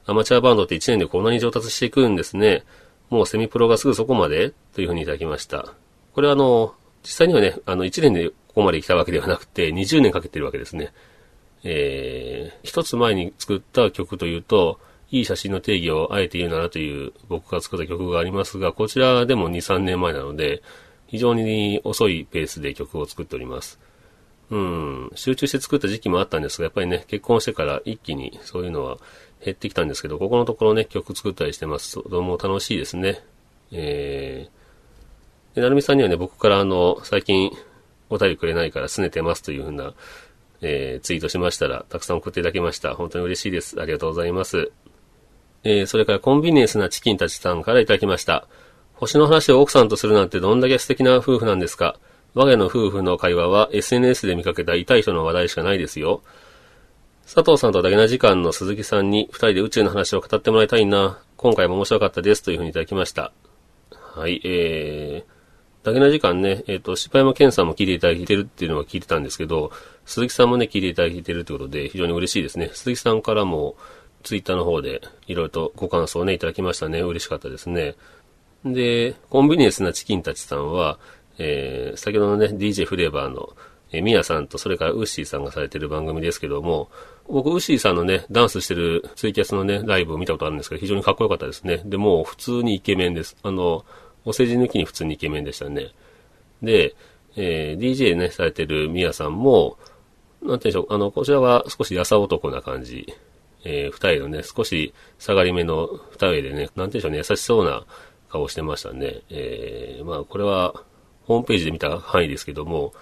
[0.05, 2.63] アマチュアバンドって1年でこんなに上達していくんですね。
[3.09, 5.73] もうセミプロがすぐそこまでというふうにいただきました。
[6.13, 10.93] これはあの、実際にはね、あの、1年でここまで来たわけではなくて、20年かけてるわけですね。
[11.63, 20.62] えー、一つ前に作った曲というと、いい写真の定義をあえて言うならという僕が作った曲がありますが、こちらでも2、3年前なので、
[21.13, 23.80] 非常に遅いペースで曲を作っております。
[24.49, 28.97] うん、集中して作った時期もあったんですが、やっぱりね、結婚してから一気にそういうのは
[29.45, 33.23] 減ってきたんですけど、ここのところね、曲作ったりしてますと、どうも楽しいですね。
[33.71, 37.52] えー、で、なるみさんにはね、僕からあの、最近
[38.10, 39.93] お便りくれないから拗ねてますというふうな
[40.62, 42.95] えー、ツイートしましたら、たくさん送っていただきました。
[42.95, 43.80] 本当に嬉しいです。
[43.80, 44.71] ありがとうございます。
[45.63, 48.47] えー、それからコンビニエンスなチキンたちさんからいただきました。
[49.03, 51.97] 星の話を奥さんとするなんてどんだけ素敵な夫婦なんですか
[52.33, 56.23] 我が家の夫婦の会話は SNS で見かけた痛い人の話題しかないですよ。
[57.25, 61.19] 佐藤さんとダゲな時間の鈴木さんに二人で宇宙の話を語ってもらいたいな。
[61.37, 63.33] 今回も面白かったですというふうにいただきました。
[63.91, 69.71] はい、えー、だけな時間ね、えっ、ー、と、柴山健さんも聞いていただいてるっていうのは聞いてたんですけど、
[70.05, 72.71] 鈴木さんもね、聞いていただいてるってことで、非常に嬉しいですね。
[72.73, 73.75] 鈴木さんからも、
[74.23, 77.01] ツイッターの方で、いろいろとご感想をね、いただきましたね。
[77.01, 77.95] 嬉しかったですね。
[78.65, 80.99] で、コンビニエンスなチキンたちさんは、
[81.38, 83.56] えー、先ほどのね、DJ フレーバーの、
[83.91, 86.89] えー、ミヤさんと、それからウッシーさんがされてる番組ですけども、
[87.28, 91.82] 僕、ウッシーさんのね、ダンスしてるツイキャスのね、ライブを見たことあるんですけど、非常にかっこよかったですね。
[91.86, 93.38] で、もう普通にイケメンです。
[93.43, 93.86] あの、
[94.26, 95.91] お世辞抜きに普通にイケメンでしたね。
[96.62, 96.95] で、
[97.36, 99.78] えー、DJ ね、されてるミヤさんも、
[100.41, 103.13] なんていうんでしょう、あの、こちらは少し優男な感じ。
[103.65, 107.86] えー、二重のね、少し下がり目の二重でね、なんていうんでしょうね、優しそうな
[108.33, 109.21] 顔してましたね。
[109.29, 110.73] えー、まあ、これは、
[111.25, 112.93] ホームページで見た範囲ですけども、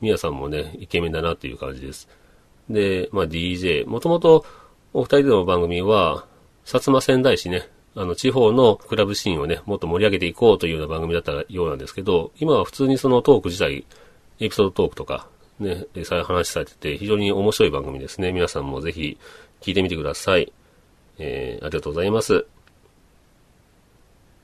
[0.00, 2.08] ミヤさんもね、イケメンだなっていう感じです。
[2.68, 4.44] で、まあ DJ、もともと
[4.92, 6.26] お二人での番組は、
[6.64, 13.86] 薩摩仙台市ね、あの、地方のクラブシーンをね、もっと盛り上げていこうというような番組だったようなんですけど、今は普通にそのトーク自体、
[14.40, 15.28] エピソードトークとか、
[15.60, 18.32] ね、そういう話されてて、非常に面白い番組ですね。
[18.32, 19.18] 皆さんもぜひ
[19.60, 20.52] 聞いてみてください。
[21.18, 22.46] えー、ありがとうございます。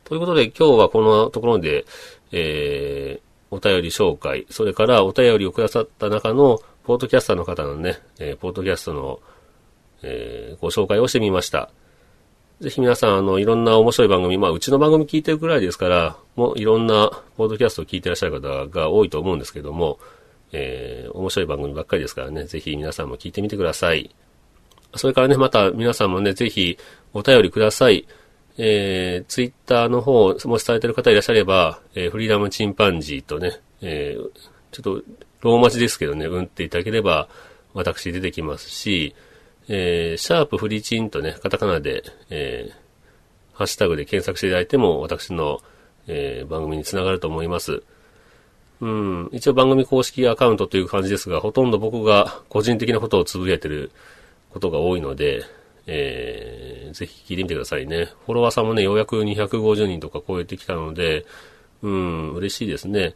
[0.09, 1.85] ということで、今日はこのところで、
[2.33, 9.21] えー、お便り紹介、それからお便りをくださった中の、ポートキャスターの方のね、えー、ポートキャストの、
[10.03, 11.69] えー、ご紹介をしてみました。
[12.61, 19.99] ぜひ皆さん、あの、いろんな面白い番組、まあ、うちの番組聞いてるくらいですから、もういろんなポードキャストを聞いてらっしゃる方が多いと思うんですけども、
[20.53, 24.11] えー、面白い番組ばっかりですからね、ぜひ皆さんも聞いてみてください。
[24.97, 26.79] それからね、また皆さんもね、ぜひ
[27.13, 28.09] お便りください。
[28.59, 34.31] えー、ツイッターの方、もしされてる方いらっしゃれば、えー、フリーダムチンパンジーとね、えー、
[34.73, 35.03] ちょっと、
[35.41, 37.29] ローマ字ですけどね、うんっていただければ、
[37.73, 39.15] 私出てきますし、
[39.69, 45.61] えー、シャープフリチンとね、カタカナで、えー、ハッシュタグで検索していただいても、私の、
[46.09, 47.83] えー、番組につながると思います。
[48.81, 53.91] うん、一応番組公式アカウントという感じですが、ほとんど僕が個人的なことをつぶやいてる
[54.51, 55.45] ことが多いので、
[55.91, 58.11] えー、ぜひ聞いてみてくださいね。
[58.27, 61.25] フォロワーさんもね、ようやく250人とか超えてきたので、
[61.83, 63.15] うん、嬉しいですね。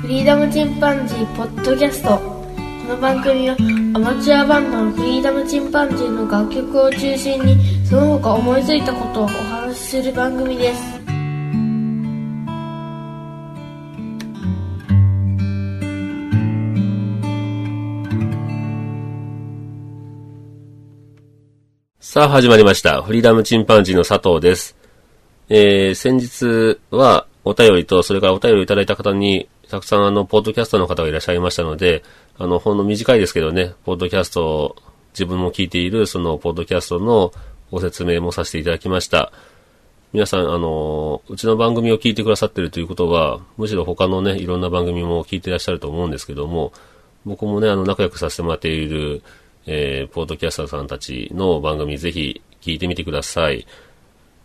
[0.02, 2.40] フリーダムチンパンジーポッドキャスト
[2.81, 3.55] この番組は
[3.93, 11.01] アマチュアバンドのフリーダムチンパンジーの楽曲を中心にその他思いついたことをお話しする番組です
[21.99, 23.01] さあ始まりました。
[23.03, 24.75] フリーダムチンパンジーの佐藤です。
[25.47, 32.03] えー、先日はお便りと、それからお便りいただいた方に、たくさんあの、ポッドキャストの方がいらっしゃいましたので、
[32.41, 34.75] あの、ほんの短いですけどね、ポッドキャスト
[35.13, 37.32] 自分も聞いている、その、ポッドキャストの
[37.69, 39.32] ご説明もさせていただきました。
[40.12, 46.73] 皆さん、あの、うちの番組を聞いてくださってるということは、むしろ他のね、いろんな番組も聞いてらっしゃると思うんですけども、
[47.25, 49.21] 僕もね、あの、仲良くさせてもらっている、
[49.67, 53.67] えー、ポートキャスターさんたちの番組ぜひ聞いてみてください。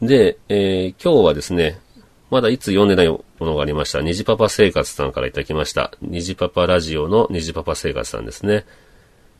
[0.02, 1.80] で、えー、今日はですね、
[2.30, 4.00] まだいつ読んでないものがありました。
[4.00, 5.92] 虹パパ生活さんからいただきました。
[6.02, 8.64] 虹パパラジオの虹パパ生活さんですね。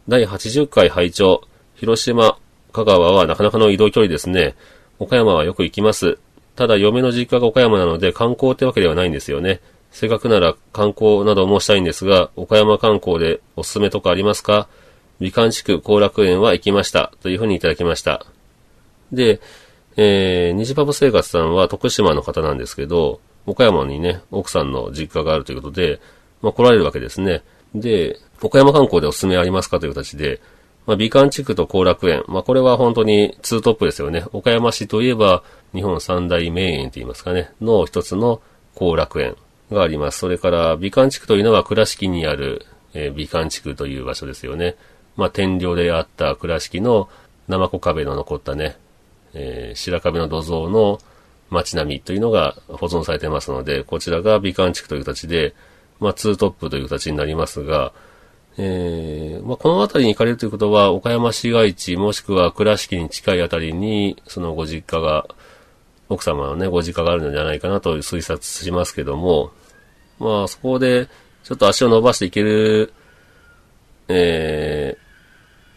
[0.09, 1.42] 第80回拝聴
[1.75, 2.38] 広島、
[2.72, 4.55] 香川はなかなかの移動距離ですね。
[4.99, 6.18] 岡山はよく行きます。
[6.55, 9.61] ただ嫁の実家が岡山なので観光ってわけではないんですよね。
[9.90, 14.68] せっかくなら観光などもしたいんですが、岡山観光でおすすめとかありますか？
[15.18, 17.12] 美観地区後楽園は行きました。
[17.22, 18.25] というふうにいただきました。
[19.12, 19.40] で、
[19.96, 26.00] えー、虹パパ生活さんは徳島の方なんですけど、岡山にね、奥さんの実家があるということで、
[26.42, 27.42] まあ来られるわけですね。
[27.74, 30.40] で、岡山観光でおすすめありますかという形で、
[30.87, 32.22] まあ、美観地区と後楽園。
[32.28, 34.24] まあ、これは本当にツートップですよね。
[34.32, 35.42] 岡山市といえば、
[35.74, 38.40] 日本三大名園と言いますかね、の一つの
[38.74, 39.37] 後楽園
[39.72, 40.20] があります。
[40.20, 44.76] それから、美観地区というのは倉敷にある、えー、美観地区という場所ですよね。
[45.16, 47.09] まあ、天領であった倉敷の
[47.48, 48.76] 生子壁の残ったね、
[49.38, 50.99] えー、白壁の土蔵の
[51.51, 55.55] 街並みというのが保存されてますので、こちらが美観地区という形で、
[56.01, 57.92] まあ、ツートップという形になりますが、
[58.59, 65.27] えー、まあ、この辺りに行かれるということは、岡山市街地、もしくは倉敷に近い辺りに、そのご実家が、
[66.09, 69.51] 奥様のね、ご実家があるのではないかなと推察しますけども、
[70.18, 71.09] まあ、そこで、
[71.44, 72.92] ちょっと足を伸ばしていける、
[74.09, 74.96] え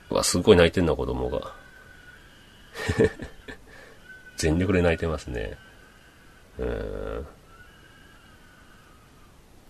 [0.10, 1.54] ー、わ、すごい泣いてんな、子供が。
[4.40, 5.58] 全力で泣いてますね。
[6.58, 7.28] うん。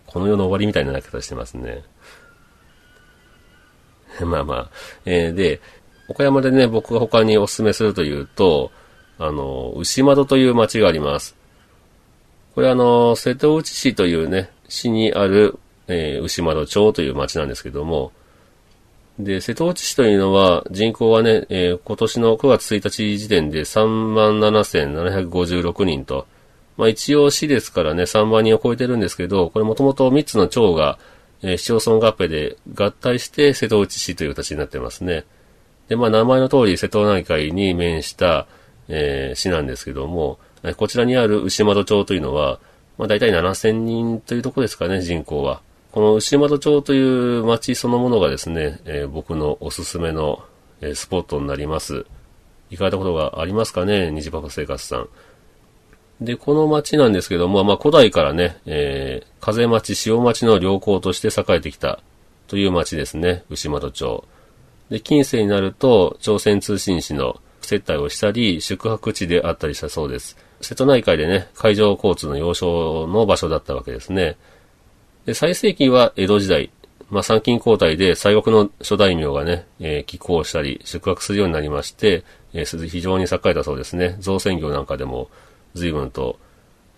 [0.06, 1.82] この世の終わりみたいな泣き方してますね。
[4.24, 4.70] まあまあ。
[5.04, 5.60] えー、で、
[6.08, 8.70] 岡山でね、僕が他にお勧めするというと、
[9.18, 11.36] あの、牛窓という町があります。
[12.54, 18.12] これあの、瀬戸内市というね、市にある、えー、牛窓町という町なんですけども、
[19.24, 26.26] で、瀬戸内市というのは人口はね、えー、今年の9月1日時点で37,756人と、
[26.76, 30.98] まあ一応市ですからね、3万人を超えてるんですけど、これもともと3つの町が、
[31.42, 35.24] えー、市町村合併で合体して瀬戸内市という形になってますね。
[35.88, 38.46] で、まあ名前の通り瀬戸内海に面した、
[38.88, 40.38] えー、市なんですけども、
[40.76, 42.60] こちらにある牛窓町というのは、
[42.98, 45.62] まあ大体7000人というとこですかね、人口は。
[45.92, 50.40] この牛窓町という町そのものがですね、えー、僕のおすすめの、
[50.80, 52.06] えー、スポットになります。
[52.70, 55.08] 行かれたことがありますかね、虹パパ生活さん。
[56.20, 62.00] で、この町なんですけども、まあ、古代からね、えー、風町、潮町の良港として栄えてきた
[62.46, 64.24] という町ですね、牛窓町。
[64.90, 70.36] で、近世になると、朝鮮通信使の接待をしたり、宿泊地であったりしたそうです。
[70.60, 74.36] 瀬戸内海でね、海上交通の要衝の場所だったわけですね。
[75.26, 76.70] で、最盛期は江戸時代
[77.10, 84.16] まあ、参勤交代で西国の諸大名がね、えー、寄港したり、宿泊するようになりまして、えー、非常に栄えたそうですね。
[84.20, 85.28] 造船業なんかでも
[85.74, 86.38] 随分と、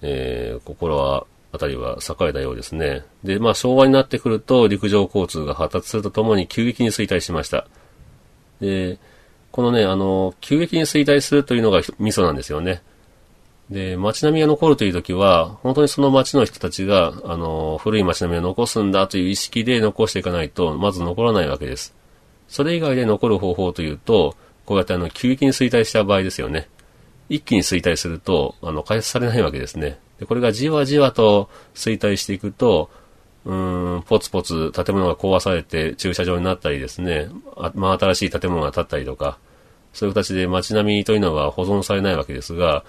[0.02, 3.04] えー、心は、あたりは栄えたようですね。
[3.24, 7.66] で、まあ、昭和になってくると、陸上交通が発達するとともに急激に衰退しました。
[8.60, 8.98] で、
[9.50, 12.80] このね、あの、急激に衰退するというのがミソなんですよね。
[13.70, 21.94] で、街並みが残るという時は、本当にその街の人たちが、あの、古い街並みを残すんだという意識で残していかないと、まず残らないわけです。
[22.48, 24.36] それ以外で残る方法というと、
[24.66, 26.68] こうやってあの、急激に衰退した場合ですよね。
[27.28, 29.98] 一気に衰退すると、あの、開発されないわけですね。
[30.18, 32.90] で、これがじわじわと衰退していくと、
[33.44, 39.38] うーん、ポツポツ建物が壊されて駐車場になったりですね、あまあ、新しい建物が建ったりとか、
[39.92, 42.84] そういう形で街並みというのは保存されないわけですが、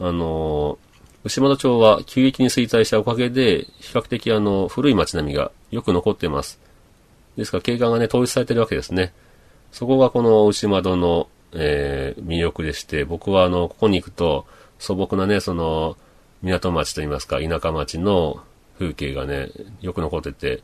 [0.00, 0.78] あの、
[1.24, 6.60] 牛窓町は急激に衰退したおかげで、比較的あの、古い街並みがよく残っています。
[7.36, 9.12] ですから景観がね、統一されてるわけですね。
[9.72, 14.46] そこがこの牛窓の、えー、魅力でして、僕はあの、ここに行くと、
[14.78, 15.96] 素朴なね、その、
[16.42, 18.40] 港町といいますか、田舎町の
[18.78, 20.62] 風景がね、よく残ってて、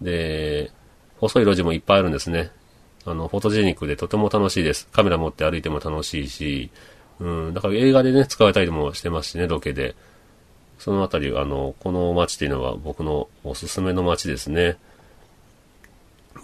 [0.00, 0.72] で、
[1.18, 2.50] 細い路地もいっぱいあるんですね。
[3.06, 4.88] あの、フォトジェニックでとても楽しいです。
[4.92, 6.70] カメラ持って歩いても楽しいし、
[7.20, 9.94] うん、だから映画でね、使われたりもしてますしね、ロケで。
[10.78, 14.76] そのあたり、あの、この街っていうのは僕のおすすめの街ですね。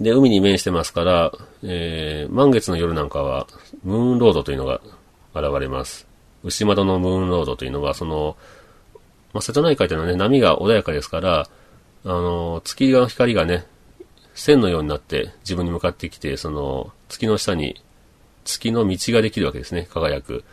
[0.01, 3.47] で、海に面してますから、えー、満月の夜なんかは、
[3.83, 4.81] ムーンロードというのが
[5.35, 6.07] 現れます。
[6.43, 8.37] 牛窓のムーンロードというのは、その、
[9.33, 11.49] まあ、瀬戸内海というのはね、波が穏やかですから、
[12.05, 13.67] あの、月の光がね、
[14.35, 17.83] 線のようになって自分に向かってきて、その、月の下に
[18.45, 20.45] 月の道ができるわけですね、輝く。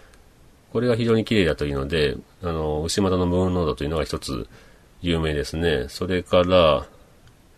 [0.78, 4.48] これが非常に綺麗だというので、あの、牛股のムーンロードというのが一つ
[5.02, 5.88] 有名ですね。
[5.90, 6.86] それから、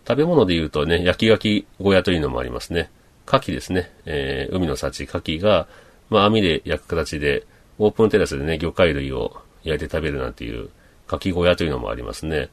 [0.07, 2.89] 食べ物で言うとね、焼き牡蠣小屋というのもありますね。
[3.28, 3.91] 牡蠣ですね。
[4.05, 5.67] えー、海の幸、牡蠣が、
[6.09, 7.45] まあ網で焼く形で、
[7.78, 10.70] オープンテラスでね、魚介類を焼いて食べるなんていう
[11.09, 12.47] 牡蠣小屋というのもありますね。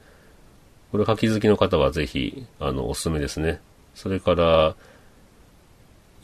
[0.91, 3.61] これ牡蠣好きの方はぜひ、あの、おすすめですね。
[3.95, 4.75] それから、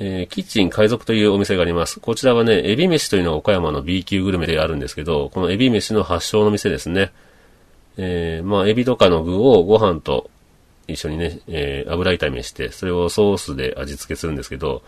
[0.04, 2.00] えー、キッチン海賊というお店があります。
[2.00, 7.12] こちらはね、エビ飯というのが岡山の B 級グルメであるんですけど、このエビ飯の発祥の店ですね。
[7.96, 10.30] えー、まあ、エビとかの具をご飯と
[10.88, 14.82] 一緒にね、えー、油炒めして、それをソースで味付けするんですけど、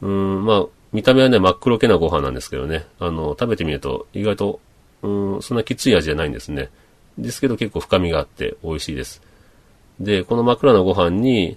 [0.00, 4.60] うん、まあ、見た目はね、真っ黒けなご飯なんですけどね、あの、食べてみると意外と
[5.02, 6.70] うん、そんなきつい味じゃないんですね。
[7.18, 9.22] ですけど結構深みがあって美味しいです。
[10.00, 11.56] で、この枕のご飯に、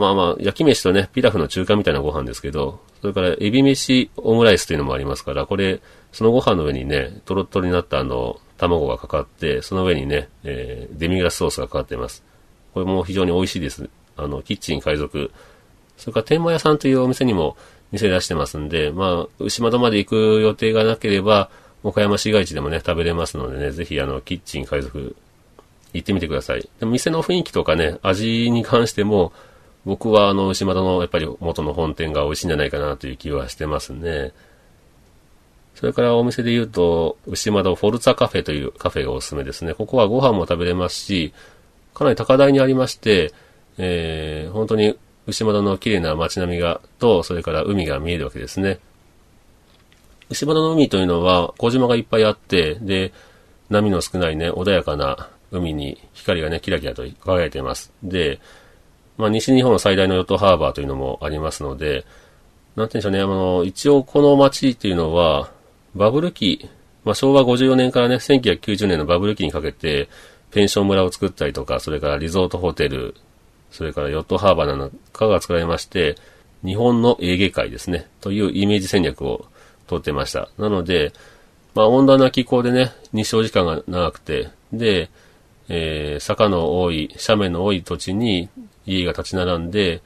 [0.00, 5.80] まあまあ、焼き飯とね、ピラフの中華みたいなご飯ですけど、それからエビ飯オムライスというのもありますから、これ、
[6.12, 12.22] そのご飯の上にね、トロトロになったあの、卵がかかって、その上にね、えー、デミグラスソースがかかっています。
[12.74, 13.88] これも非常に美味しいです。
[14.16, 15.30] あの、キッチン海賊。
[15.96, 17.56] それから天満屋さんというお店にも
[17.92, 21.50] 店出してますんで、まあ、牛窓まで行く予定がなければ、
[21.82, 25.16] 岡山市街地でもね、食べれますのでね、ぜひあの、キッチン海賊、
[25.92, 26.68] 行ってみてください。
[26.78, 29.32] でも店の雰囲気とかね、味に関しても、
[29.84, 34.32] 僕はあの、牛窓のやっぱり元の本店が美味しいんじゃないかなという気はしてますね。
[35.74, 39.72] それからお店で言うと、牛窓フォルツァカフェというカフェがおすすめですね。
[39.72, 41.32] ここはご飯も食べれますし、
[41.94, 43.32] かなり高台にありまして、
[43.78, 48.78] えー、本当に牛窓の綺麗な街並みが、と、それから海が見えるわけですね。
[50.28, 53.12] 牛窓の海というのは小島がいっぱいあって、で、
[53.70, 57.92] 波の少ないね、穏やかな海に光がね、キラキラと輝いています。
[58.02, 58.40] で、
[59.20, 62.06] まあ、西日本の最大のヨットハーバーというのもありますので、
[62.74, 65.52] なんて言うんでしょうね、あの、一応この街っていうのは、
[65.94, 66.68] バブル期、
[67.04, 70.08] まあ、昭和54年からね、1990年のバブル期にかけて、
[70.50, 73.14] ペンション村を作ったりとか、それからリゾートホテル、
[73.70, 76.16] それからヨットハーバーなんかが作られまして、
[76.64, 79.46] 日本のエーゲ海ですね、というイメージ戦略を
[79.86, 80.48] 撮ってました。
[80.58, 81.12] なので、
[81.74, 85.10] まあ温暖な気候でね、日照時間が長くて、で、
[85.68, 88.48] えー、坂の多い、斜面の多い土地に
[88.98, 90.02] 家が立ち並んで、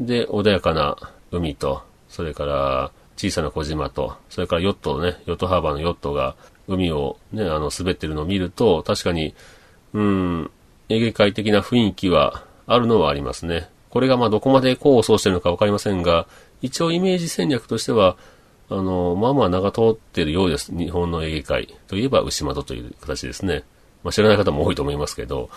[0.00, 0.96] で、穏やかな
[1.30, 6.36] 海と、それから小さな小島と、それからヨットね、ヨットハーバーのヨットが
[6.68, 9.34] 海をね、あの、滑ってるのを見ると、確かに、
[9.92, 10.50] うん、
[10.88, 13.68] エゲ海的な雰囲気はあるのはありますね。
[13.90, 16.26] これがまあどこまで功を奏してるのかわかりませんが、
[16.60, 18.16] 一応イメージ戦略としては、
[18.68, 20.76] あの、まあまあ名が通ってるようです。
[20.76, 23.64] 日本のエゲ界といえば牛窓という形ですね。
[24.02, 25.48] まあ知らない方も多いと思いますけど、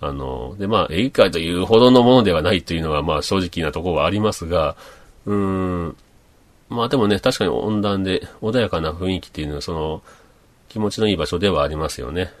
[0.00, 4.76] あの、でまあエゲ界というほどのものではないというのはまあ正直なところはありますが、
[5.24, 5.96] うーん、
[6.68, 10.02] まあでもね、確かに温暖で穏やかな雰囲気っていうのはその
[10.68, 12.32] 気持ちのいい場所ではありますよね。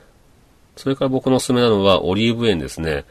[0.76, 3.04] それから僕のおすすめなのはオリーブ園ですね。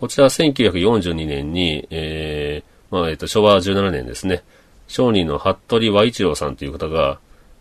[0.00, 4.42] こちらは1942年に、えー、まあ、えっ、と、昭和17年ですね。
[4.88, 7.18] 商人の服部和一郎さんという方が、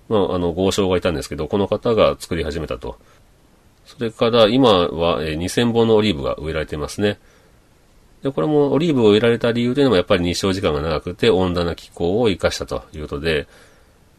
[0.10, 2.98] まあ、あの、豪商がいたんですけど、この方が作り始めたと。
[3.98, 7.20] それから今は、2000本のオリーブが植えられていますね。
[8.24, 13.48] で、これもオリーブを植えられた理由というのもやっぱり日照時間が長くて温暖な気候を活かしたということで、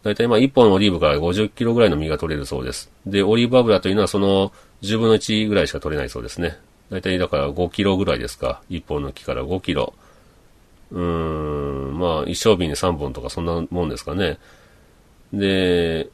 [0.02, 2.90] だいたいまあ1本のオリーブから50キロぐらいの実が取れるそうです。
[3.06, 4.52] で、オリーブ油というのはその
[4.82, 6.58] 10分の1ぐらいしか取れないそうですね。
[6.90, 8.60] だいたいだから5キロぐらいですか。
[8.68, 9.94] 1本の木から5キロ。
[10.92, 14.38] うーん、まあ一升瓶で3本とかそんなもんですかね。
[15.32, 16.10] で、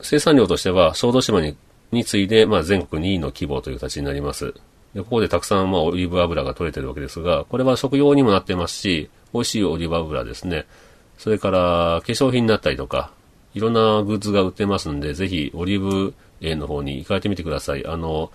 [0.00, 1.56] 生産量としては小豆島に
[1.94, 4.54] に次いで、まあ、全国2位の規模という形になります。
[4.94, 10.66] で、ここでたくさん、まあ、オリーブ油が取れてるわけですが、これは食用にもなってますし、美味しいオリーブ油ですね。
[11.18, 13.10] それから、化粧品になったりとか、
[13.54, 17.86] いろんなグッズが売ってますんで、ぜひ、オリーブ園の方に行かれてみてください。
[17.86, 18.30] あの、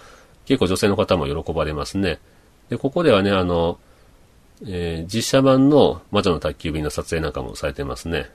[0.45, 2.19] 結構女性の方も喜ばれますね。
[2.69, 3.77] で、ここではね、あの、
[4.65, 8.29] えー、実写版の魔女の宅急便の撮影なんかもされてますね。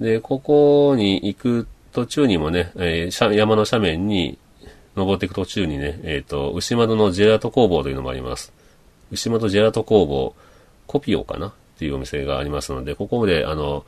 [0.00, 4.36] で、ここに行く途中にもね、えー、山の斜面に
[4.96, 8.52] 登っていく途中にね、えっ、ー、と、牛窓のジェラート工房というのもあります。
[9.12, 10.34] 牛窓ジェラート工房、
[10.86, 11.48] コピオかな？
[11.48, 13.84] っていうお店がありますので、ここで、あの、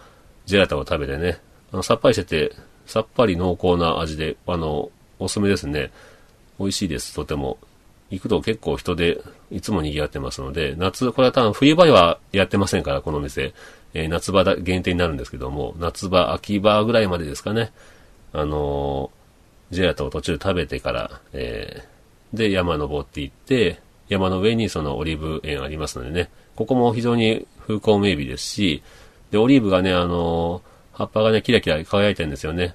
[0.47, 1.39] ジェラートを食べてね、
[1.73, 2.53] あの、さっぱりしてて、
[2.87, 5.91] さっぱり濃厚な味で、あの、おすすめですね。
[6.61, 7.59] 美味しいです、とても。
[8.09, 13.53] 行くと結構人でいつも賑わってますので、夏、これは多分冬場はやってませんから、このお店。
[13.95, 17.73] えー、夏場だ限定になるんですけども、夏場、秋場ぐらいまでですかね。
[18.33, 28.83] あのー、ジェラートを途中食べてから、えー、で、山登っていって、山の上にそのオリーブ園ありますのでね、ここも非常に風光明媚ですし、
[29.31, 30.63] で、オリーブがね、あのー、
[30.97, 32.75] 葉っぱがね、キラキラ輝いてるんですよね。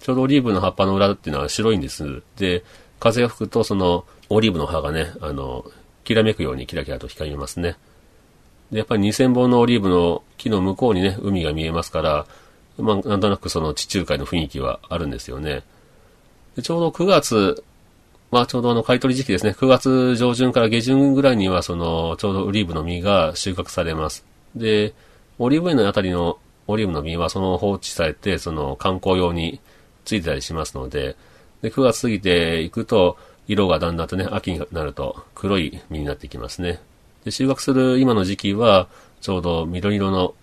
[0.00, 2.22] ちょうどオリーブの葉っぱの裏っていうのは白いんです。
[2.36, 2.64] で、
[3.00, 5.64] 風が吹くとそのオリーブの葉がね、あの、
[6.04, 7.76] きらめくようにキラキラと光りますね。
[8.70, 12.26] で、やっぱり2000本のオリーブの木の向こうにね、海が見えますから、
[12.78, 15.62] まあ、なんとなくその地中海の雰囲気はあるんですよね。
[16.56, 17.64] でちょうど9月、
[18.30, 19.52] まあちょうどあの買い取り時期ですね。
[19.52, 24.24] 9月上旬から下旬ぐらいにはそのちょうどオリーブの実が収穫されます。
[24.56, 24.94] で、
[25.38, 29.60] オリーブ園のあたりのオリーブの実はその放置されてその観光用に
[30.04, 31.16] ついてたりしますので、
[31.62, 33.16] で9月過ぎていくと
[33.46, 36.80] 色がだんだんとね、秋になると黒い実になってきますね。
[37.24, 38.88] で収穫する今の時期は
[39.20, 40.34] ちょうど緑色の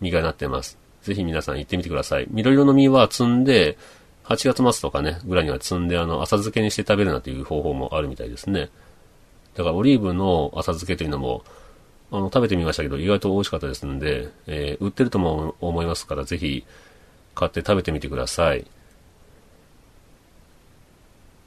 [0.00, 0.83] 実がなってます。
[1.04, 2.26] ぜひ皆さん行ってみてください。
[2.30, 3.76] 緑色の実は摘んで、
[4.24, 8.70] 8月末とかね、ぐらいには摘んで、あの、浅漬けにして食べるなという方法もあるみたいですね。
[9.54, 11.44] だからオリーブの浅漬けというのも、
[12.10, 16.64] あの、食べてみましたけど、意外と美味しかったですので、えー、売ってるとも思いますから、ぜひ、
[17.34, 18.64] 買って食べてみてください。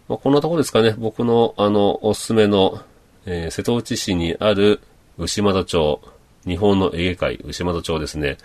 [0.07, 0.93] まあ、こんなとこですかね。
[0.97, 2.81] 僕の、あの、おすすめの、
[3.25, 4.81] えー、瀬戸内市にある
[5.17, 5.99] 牛窓町、
[6.45, 8.37] 日本のエゲ会、牛窓町ですね。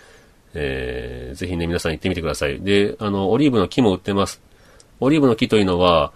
[0.53, 2.61] えー、ぜひね、皆さん行ってみてください。
[2.61, 4.41] で、あの、オリーブの木も売ってます。
[4.99, 6.11] オリーブの木というのは、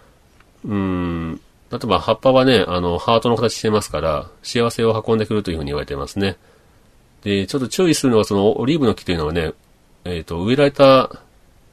[0.65, 6.37] うん、例えば葉っぱはね、あの、ハートの形してますから、幸せを運んでくるというふうに言われてますね。
[7.23, 9.53] で、ちょっと注意するのは、その、オリーブの木というのはね、
[10.05, 11.21] えっ、ー、と、植えられた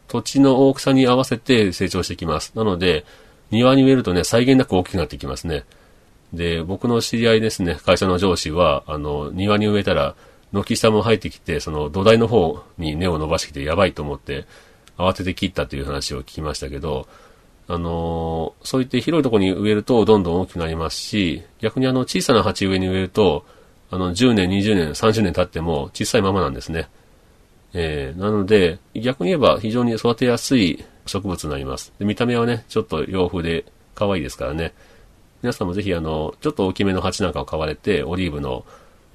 [0.09, 2.53] 土地の大きさに合わせて成長してきます。
[2.55, 3.05] なので、
[3.51, 5.65] 庭に植えるとね、際限なく大きくなってきますね。
[6.33, 10.15] で、僕の知り合いですね、会社の上司は、あの、庭に植えたら、
[10.63, 14.47] 軒下も入ってきて、その土台の方に根を伸ばしてきてやばいと思って、
[14.97, 17.09] 慌てて切ったという話を聞きましたけど、
[17.67, 23.45] あのー、そういって広いところに植えるとどんどん大きくなりますし、逆にあの小さな鉢植えに植えると、
[23.91, 26.89] あの10年、20年、30年経っても小さいままなんですね。
[27.73, 31.93] えー、なので、逆に言えば非常に育てやすい植物になります。
[31.99, 34.75] で見た目はね、ちょっと洋風で可愛いですからね。
[35.43, 38.65] 皆さんもぜひあの、ちょっと大きめの鉢なんかを買われて、オリーブの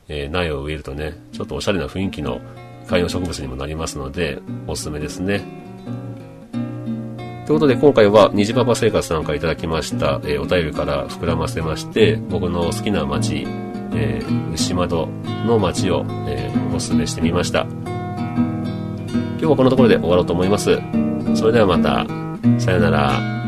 [0.10, 2.41] えー、苗を植えるとね、ちょっとおしゃれな雰囲気の
[2.88, 5.41] 観葉植物にもなりますので、おすすめですね。
[7.45, 13.47] ということで今回は虹パパ生活なんかいただきました、えー、お便りから膨らませまして、僕の好きな街、
[13.93, 15.07] えー、牛窓
[15.45, 17.66] の街を、えー、おすすめしてみました。
[19.39, 20.78] 今日はこのところで終わろうと思います。
[21.36, 22.05] それではまた、
[22.60, 23.39] さよなら。